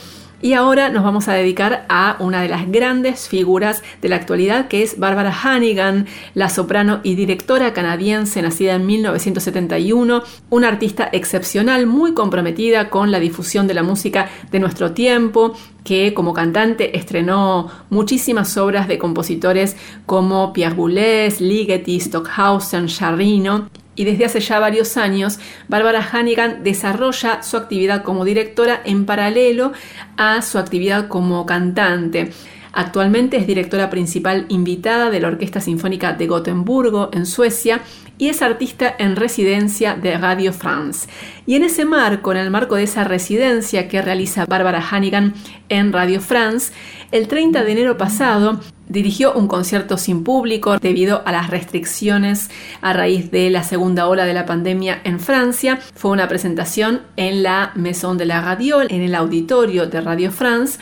y 0.43 0.55
ahora 0.55 0.89
nos 0.89 1.05
vamos 1.05 1.29
a 1.29 1.35
dedicar 1.35 1.87
a 1.89 2.17
una 2.19 2.43
de 2.43 2.49
las 2.49 2.71
grandes 2.71 3.29
figuras 3.29 3.83
de 4.03 4.09
la 4.09 4.17
actualidad, 4.17 4.67
que 4.67 4.83
es 4.83 4.99
Barbara 4.99 5.33
Hannigan, 5.33 6.07
la 6.35 6.49
soprano 6.49 7.01
y 7.05 7.15
directora 7.15 7.73
canadiense 7.73 8.43
nacida 8.43 8.75
en 8.75 8.85
1971, 8.85 10.25
una 10.51 10.69
artista 10.69 11.09
excepcional, 11.13 11.87
muy 11.87 12.13
comprometida 12.13 12.91
con 12.91 13.13
la 13.13 13.21
difusión 13.21 13.69
de 13.69 13.75
la 13.75 13.85
música 13.85 14.29
de 14.51 14.59
nuestro 14.59 14.91
tiempo, 14.91 15.55
que 15.85 16.13
como 16.13 16.33
cantante 16.33 16.97
estrenó 16.99 17.71
muchísimas 17.89 18.57
obras 18.57 18.89
de 18.89 18.99
compositores 18.99 19.77
como 20.07 20.53
Pierre 20.53 20.75
Boulez, 20.75 21.41
Ligeti, 21.41 22.01
Stockhausen, 22.01 22.89
Charrino 22.89 23.69
y 23.95 24.05
desde 24.05 24.25
hace 24.25 24.41
ya 24.41 24.59
varios 24.59 24.97
años, 24.97 25.39
Barbara 25.69 26.03
Hannigan 26.03 26.63
desarrolla 26.63 27.43
su 27.43 27.57
actividad 27.57 28.03
como 28.03 28.25
directora 28.25 28.81
en 28.85 29.05
paralelo 29.05 29.73
a 30.17 30.41
su 30.43 30.59
actividad 30.59 31.09
como 31.09 31.45
cantante. 31.47 32.33
Actualmente 32.73 33.37
es 33.37 33.47
directora 33.47 33.91
principal 33.91 34.47
invitada 34.49 35.11
de 35.11 35.21
la 35.21 35.29
Orquesta 35.29 35.61
Sinfónica 35.61 36.15
de 36.15 36.27
Gotemburgo, 36.27 37.11
en 37.13 37.27
Suecia, 37.27 37.83
y 38.19 38.29
es 38.29 38.41
artista 38.41 38.95
en 38.99 39.17
residencia 39.17 39.95
de 39.95 40.17
Radio 40.17 40.53
France. 40.53 41.09
Y 41.45 41.57
en 41.57 41.65
ese 41.65 41.85
marco, 41.85 42.33
en 42.33 42.39
el 42.39 42.51
marco 42.51 42.77
de 42.77 42.85
esa 42.85 43.05
residencia 43.05 43.89
que 43.89 44.01
realiza 44.01 44.47
Barbara 44.47 44.81
Hannigan 44.81 45.35
en 45.69 45.93
Radio 45.93 46.21
France, 46.21 46.73
el 47.11 47.29
30 47.29 47.63
de 47.65 47.73
enero 47.73 47.97
pasado 47.99 48.61
dirigió 48.89 49.33
un 49.33 49.49
concierto 49.49 49.99
sin 49.99 50.23
público 50.23 50.79
debido 50.79 51.23
a 51.27 51.33
las 51.33 51.51
restricciones 51.51 52.51
a 52.81 52.93
raíz 52.93 53.31
de 53.31 53.51
la 53.51 53.65
segunda 53.65 54.07
ola 54.07 54.25
de 54.25 54.35
la 54.35 54.47
pandemia 54.47 55.01
en 55.05 55.19
Francia. 55.19 55.79
Fue 55.95 56.11
una 56.11 56.29
presentación 56.29 57.03
en 57.17 57.43
la 57.43 57.73
Maison 57.75 58.17
de 58.19 58.27
la 58.27 58.41
Radio, 58.41 58.83
en 58.83 59.03
el 59.03 59.15
auditorio 59.15 59.87
de 59.87 60.01
Radio 60.01 60.31
France 60.31 60.79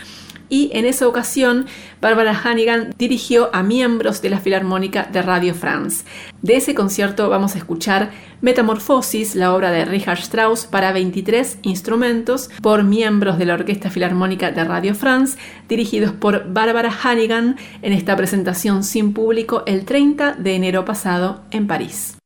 y 0.51 0.71
en 0.75 0.85
esa 0.85 1.09
ocasión 1.09 1.67
Barbara 2.03 2.35
Hannigan 2.35 2.93
dirigió 2.99 3.49
a 3.55 3.63
miembros 3.63 4.21
de 4.21 4.29
la 4.29 4.41
Filarmónica 4.41 5.05
de 5.05 5.23
Radio 5.23 5.55
France. 5.55 6.05
De 6.43 6.57
ese 6.57 6.75
concierto 6.75 7.31
vamos 7.31 7.55
a 7.55 7.59
escuchar 7.59 8.11
Metamorfosis, 8.43 9.35
la 9.35 9.55
obra 9.55 9.71
de 9.71 9.85
Richard 9.85 10.19
Strauss 10.19 10.67
para 10.67 10.93
23 10.93 11.59
instrumentos 11.63 12.51
por 12.63 12.85
miembros 12.85 13.39
de 13.39 13.47
la 13.47 13.55
Orquesta 13.55 13.91
Filarmónica 13.91 14.51
de 14.51 14.65
Radio 14.65 14.95
France, 14.95 15.39
dirigidos 15.69 16.13
por 16.13 16.53
Barbara 16.53 16.91
Hannigan 16.91 17.57
en 17.83 17.93
esta 17.93 18.17
presentación 18.17 18.83
sin 18.83 19.13
público 19.13 19.63
el 19.67 19.85
30 19.85 20.33
de 20.33 20.55
enero 20.55 20.85
pasado 20.85 21.43
en 21.51 21.67
París. 21.67 22.20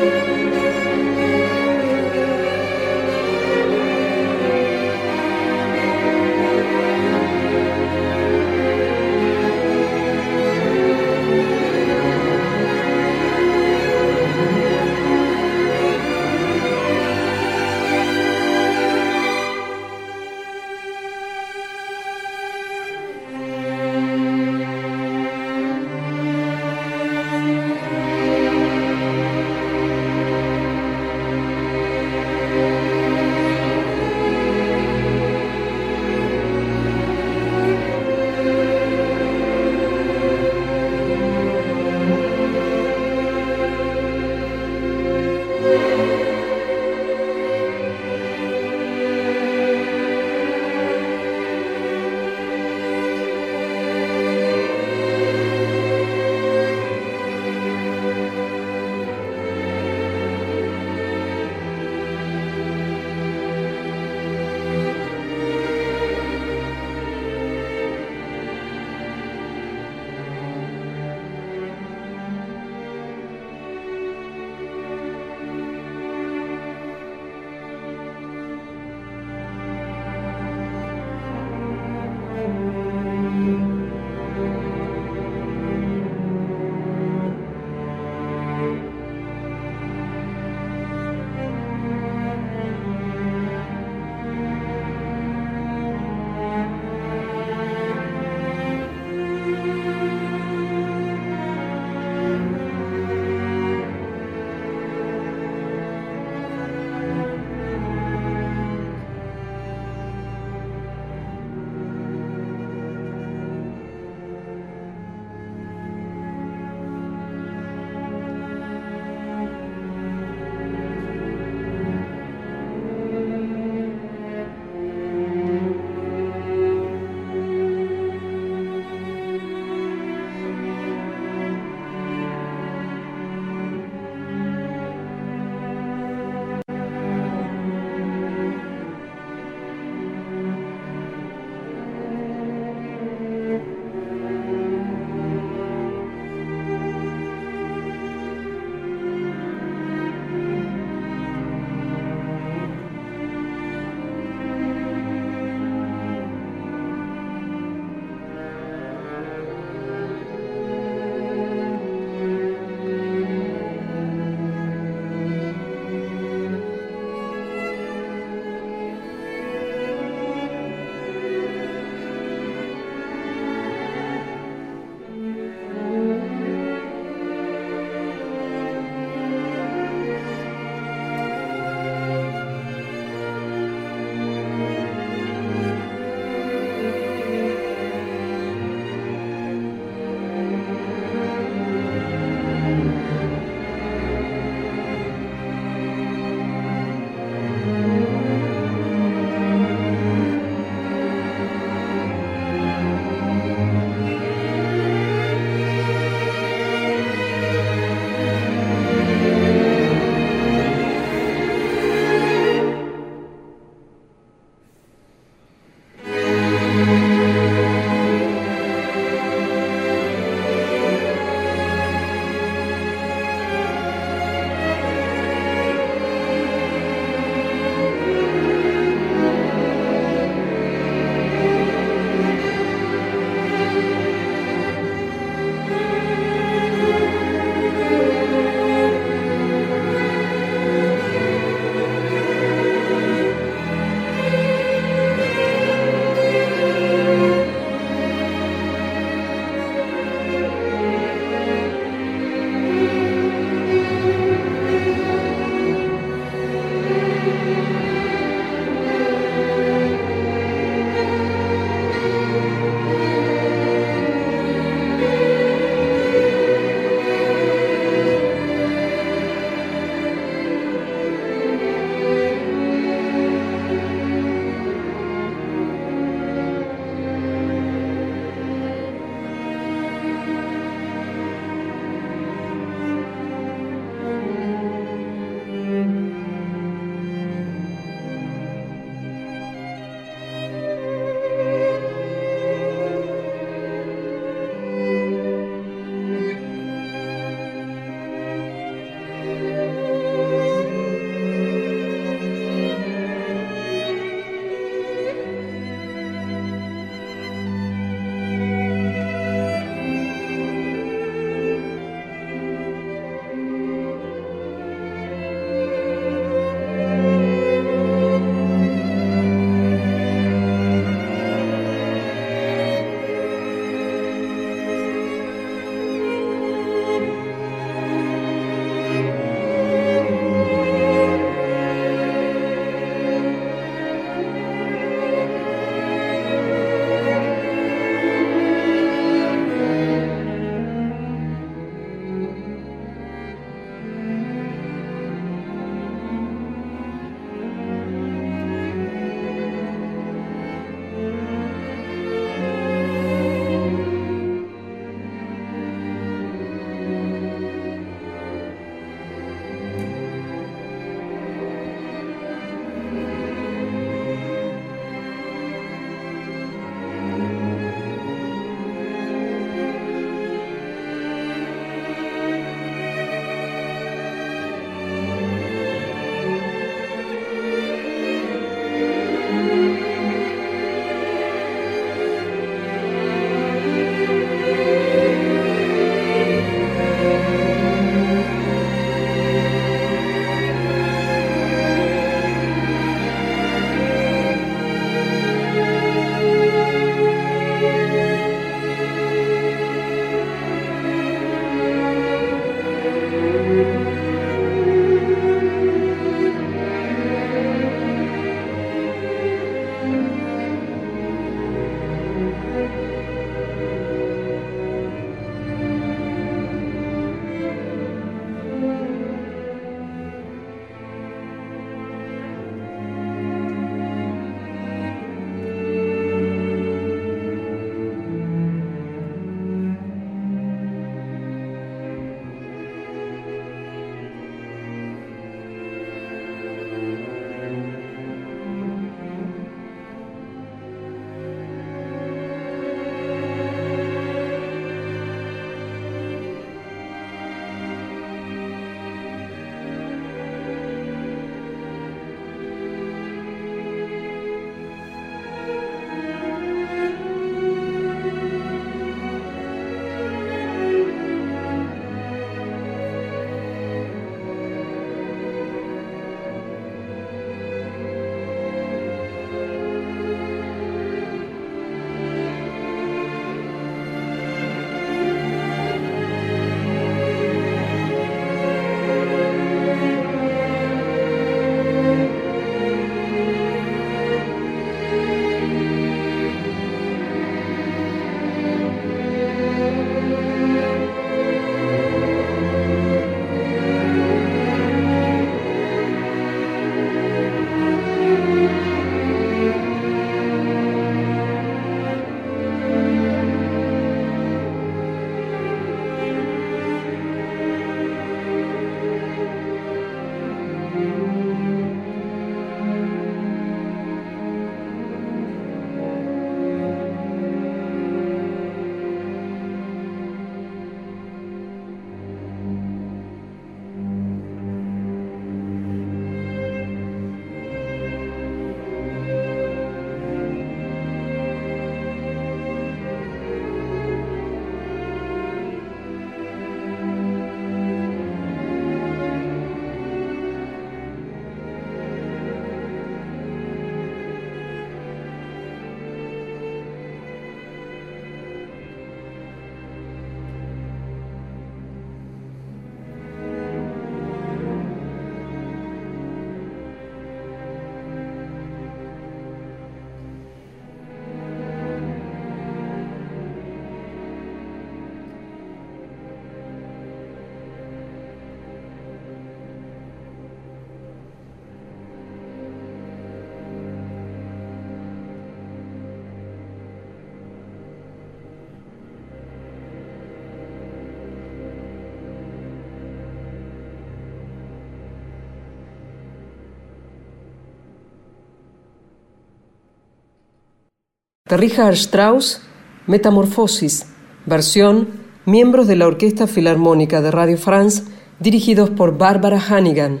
De 591.28 591.36
Richard 591.36 591.74
Strauss, 591.74 592.40
Metamorfosis, 592.86 593.86
versión 594.24 594.88
miembros 595.26 595.66
de 595.66 595.76
la 595.76 595.86
Orquesta 595.86 596.26
Filarmónica 596.26 597.02
de 597.02 597.10
Radio 597.10 597.36
France, 597.36 597.82
dirigidos 598.18 598.70
por 598.70 598.96
Barbara 598.96 599.38
Hannigan. 599.38 600.00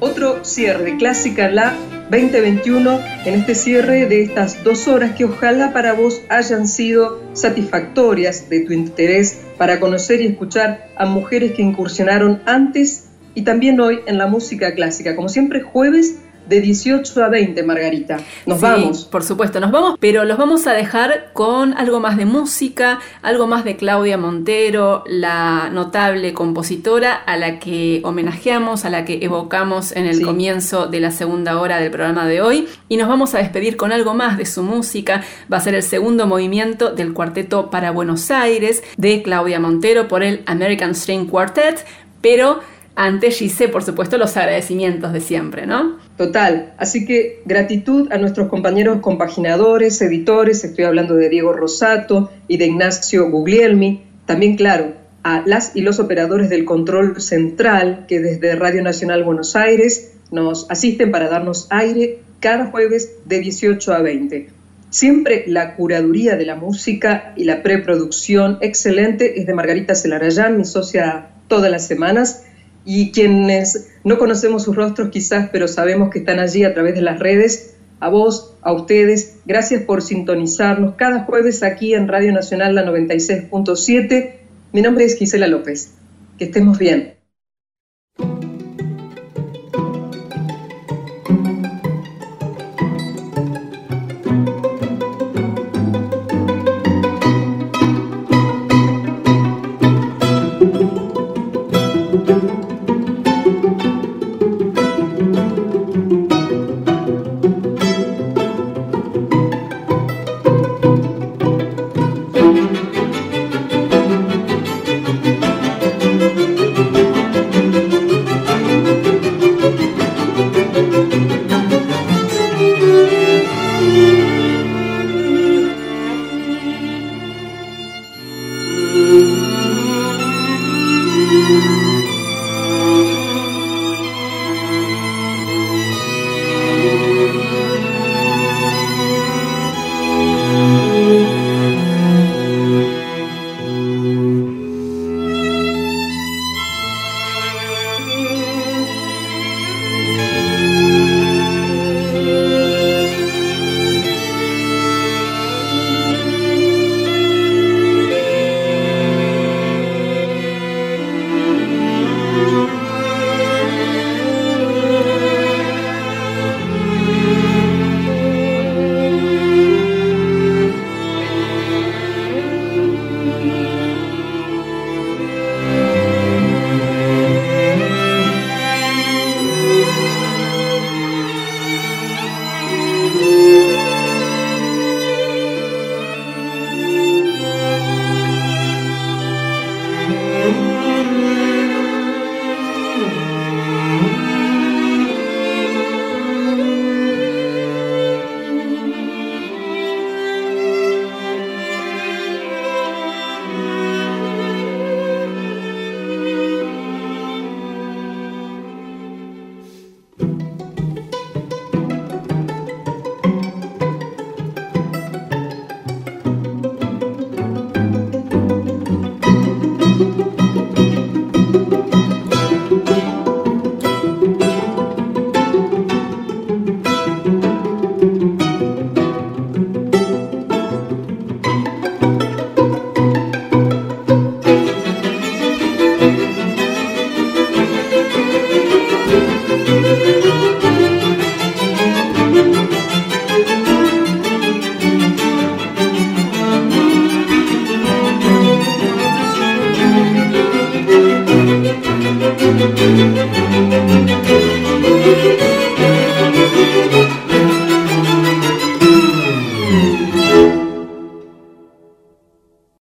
Otro 0.00 0.42
cierre 0.42 0.96
Clásica 0.96 1.50
La 1.50 1.76
2021 2.10 3.17
en 3.28 3.34
este 3.34 3.54
cierre 3.54 4.06
de 4.06 4.22
estas 4.22 4.64
dos 4.64 4.88
horas 4.88 5.14
que 5.14 5.26
ojalá 5.26 5.74
para 5.74 5.92
vos 5.92 6.22
hayan 6.30 6.66
sido 6.66 7.20
satisfactorias 7.34 8.48
de 8.48 8.60
tu 8.60 8.72
interés 8.72 9.42
para 9.58 9.80
conocer 9.80 10.22
y 10.22 10.26
escuchar 10.28 10.88
a 10.96 11.04
mujeres 11.04 11.52
que 11.52 11.60
incursionaron 11.60 12.40
antes 12.46 13.10
y 13.34 13.42
también 13.42 13.78
hoy 13.80 14.00
en 14.06 14.16
la 14.16 14.28
música 14.28 14.74
clásica. 14.74 15.14
Como 15.14 15.28
siempre, 15.28 15.60
jueves 15.60 16.20
de 16.48 16.60
18 16.60 17.24
a 17.24 17.28
20, 17.28 17.62
Margarita. 17.62 18.18
Nos 18.46 18.60
vamos. 18.60 19.04
Por 19.04 19.22
supuesto, 19.22 19.60
nos 19.60 19.70
vamos, 19.70 19.96
pero 20.00 20.24
los 20.24 20.38
vamos 20.38 20.66
a 20.66 20.72
dejar 20.72 21.30
con 21.32 21.74
algo 21.74 22.00
más 22.00 22.16
de 22.16 22.24
música, 22.24 22.98
algo 23.22 23.46
más 23.46 23.64
de 23.64 23.76
Claudia 23.76 24.16
Montero, 24.16 25.04
la 25.06 25.70
notable 25.70 26.32
compositora 26.34 27.14
a 27.14 27.36
la 27.36 27.58
que 27.58 28.00
homenajeamos, 28.04 28.84
a 28.84 28.90
la 28.90 29.04
que 29.04 29.18
evocamos 29.22 29.92
en 29.92 30.06
el 30.06 30.22
comienzo 30.22 30.86
de 30.86 31.00
la 31.00 31.10
segunda 31.10 31.60
hora 31.60 31.78
del 31.78 31.90
programa 31.90 32.26
de 32.26 32.40
hoy. 32.40 32.68
Y 32.88 32.96
nos 32.96 33.08
vamos 33.08 33.34
a 33.34 33.38
despedir 33.38 33.76
con 33.76 33.92
algo 33.92 34.14
más 34.14 34.38
de 34.38 34.46
su 34.46 34.62
música. 34.62 35.22
Va 35.52 35.58
a 35.58 35.60
ser 35.60 35.74
el 35.74 35.82
segundo 35.82 36.26
movimiento 36.26 36.92
del 36.92 37.12
cuarteto 37.12 37.70
para 37.70 37.90
Buenos 37.90 38.30
Aires 38.30 38.82
de 38.96 39.22
Claudia 39.22 39.60
Montero 39.60 40.08
por 40.08 40.22
el 40.22 40.42
American 40.46 40.94
String 40.94 41.26
Quartet, 41.26 41.84
pero 42.20 42.60
antes 43.00 43.38
Gise, 43.38 43.68
por 43.68 43.84
supuesto, 43.84 44.18
los 44.18 44.36
agradecimientos 44.36 45.12
de 45.12 45.20
siempre, 45.20 45.66
¿no? 45.66 45.98
Total. 46.16 46.72
Así 46.78 47.06
que 47.06 47.42
gratitud 47.44 48.10
a 48.10 48.18
nuestros 48.18 48.48
compañeros 48.48 48.98
compaginadores, 49.00 50.02
editores, 50.02 50.64
estoy 50.64 50.84
hablando 50.84 51.14
de 51.14 51.28
Diego 51.28 51.52
Rosato 51.52 52.32
y 52.48 52.56
de 52.56 52.66
Ignacio 52.66 53.30
Guglielmi. 53.30 54.02
También, 54.26 54.56
claro, 54.56 54.94
a 55.22 55.44
las 55.46 55.76
y 55.76 55.82
los 55.82 56.00
operadores 56.00 56.50
del 56.50 56.64
control 56.64 57.20
central 57.20 58.04
que 58.08 58.18
desde 58.18 58.56
Radio 58.56 58.82
Nacional 58.82 59.22
Buenos 59.22 59.54
Aires 59.54 60.14
nos 60.32 60.68
asisten 60.68 61.12
para 61.12 61.28
darnos 61.28 61.68
aire 61.70 62.18
cada 62.40 62.66
jueves 62.66 63.12
de 63.26 63.38
18 63.38 63.94
a 63.94 64.02
20. 64.02 64.48
Siempre 64.90 65.44
la 65.46 65.76
curaduría 65.76 66.34
de 66.34 66.46
la 66.46 66.56
música 66.56 67.32
y 67.36 67.44
la 67.44 67.62
preproducción 67.62 68.58
excelente 68.60 69.40
es 69.40 69.46
de 69.46 69.54
Margarita 69.54 69.94
Celarayán, 69.94 70.56
mi 70.56 70.64
socia 70.64 71.28
todas 71.46 71.70
las 71.70 71.86
semanas 71.86 72.44
y 72.90 73.10
quienes 73.10 73.90
no 74.02 74.16
conocemos 74.16 74.62
sus 74.62 74.74
rostros 74.74 75.10
quizás, 75.10 75.50
pero 75.52 75.68
sabemos 75.68 76.08
que 76.08 76.20
están 76.20 76.38
allí 76.38 76.64
a 76.64 76.72
través 76.72 76.94
de 76.94 77.02
las 77.02 77.18
redes, 77.18 77.74
a 78.00 78.08
vos, 78.08 78.54
a 78.62 78.72
ustedes, 78.72 79.40
gracias 79.44 79.82
por 79.82 80.00
sintonizarnos 80.00 80.94
cada 80.94 81.24
jueves 81.24 81.62
aquí 81.62 81.92
en 81.92 82.08
Radio 82.08 82.32
Nacional 82.32 82.74
la 82.74 82.86
96.7. 82.86 84.32
Mi 84.72 84.80
nombre 84.80 85.04
es 85.04 85.18
Gisela 85.18 85.48
López. 85.48 85.92
Que 86.38 86.46
estemos 86.46 86.78
bien. 86.78 87.17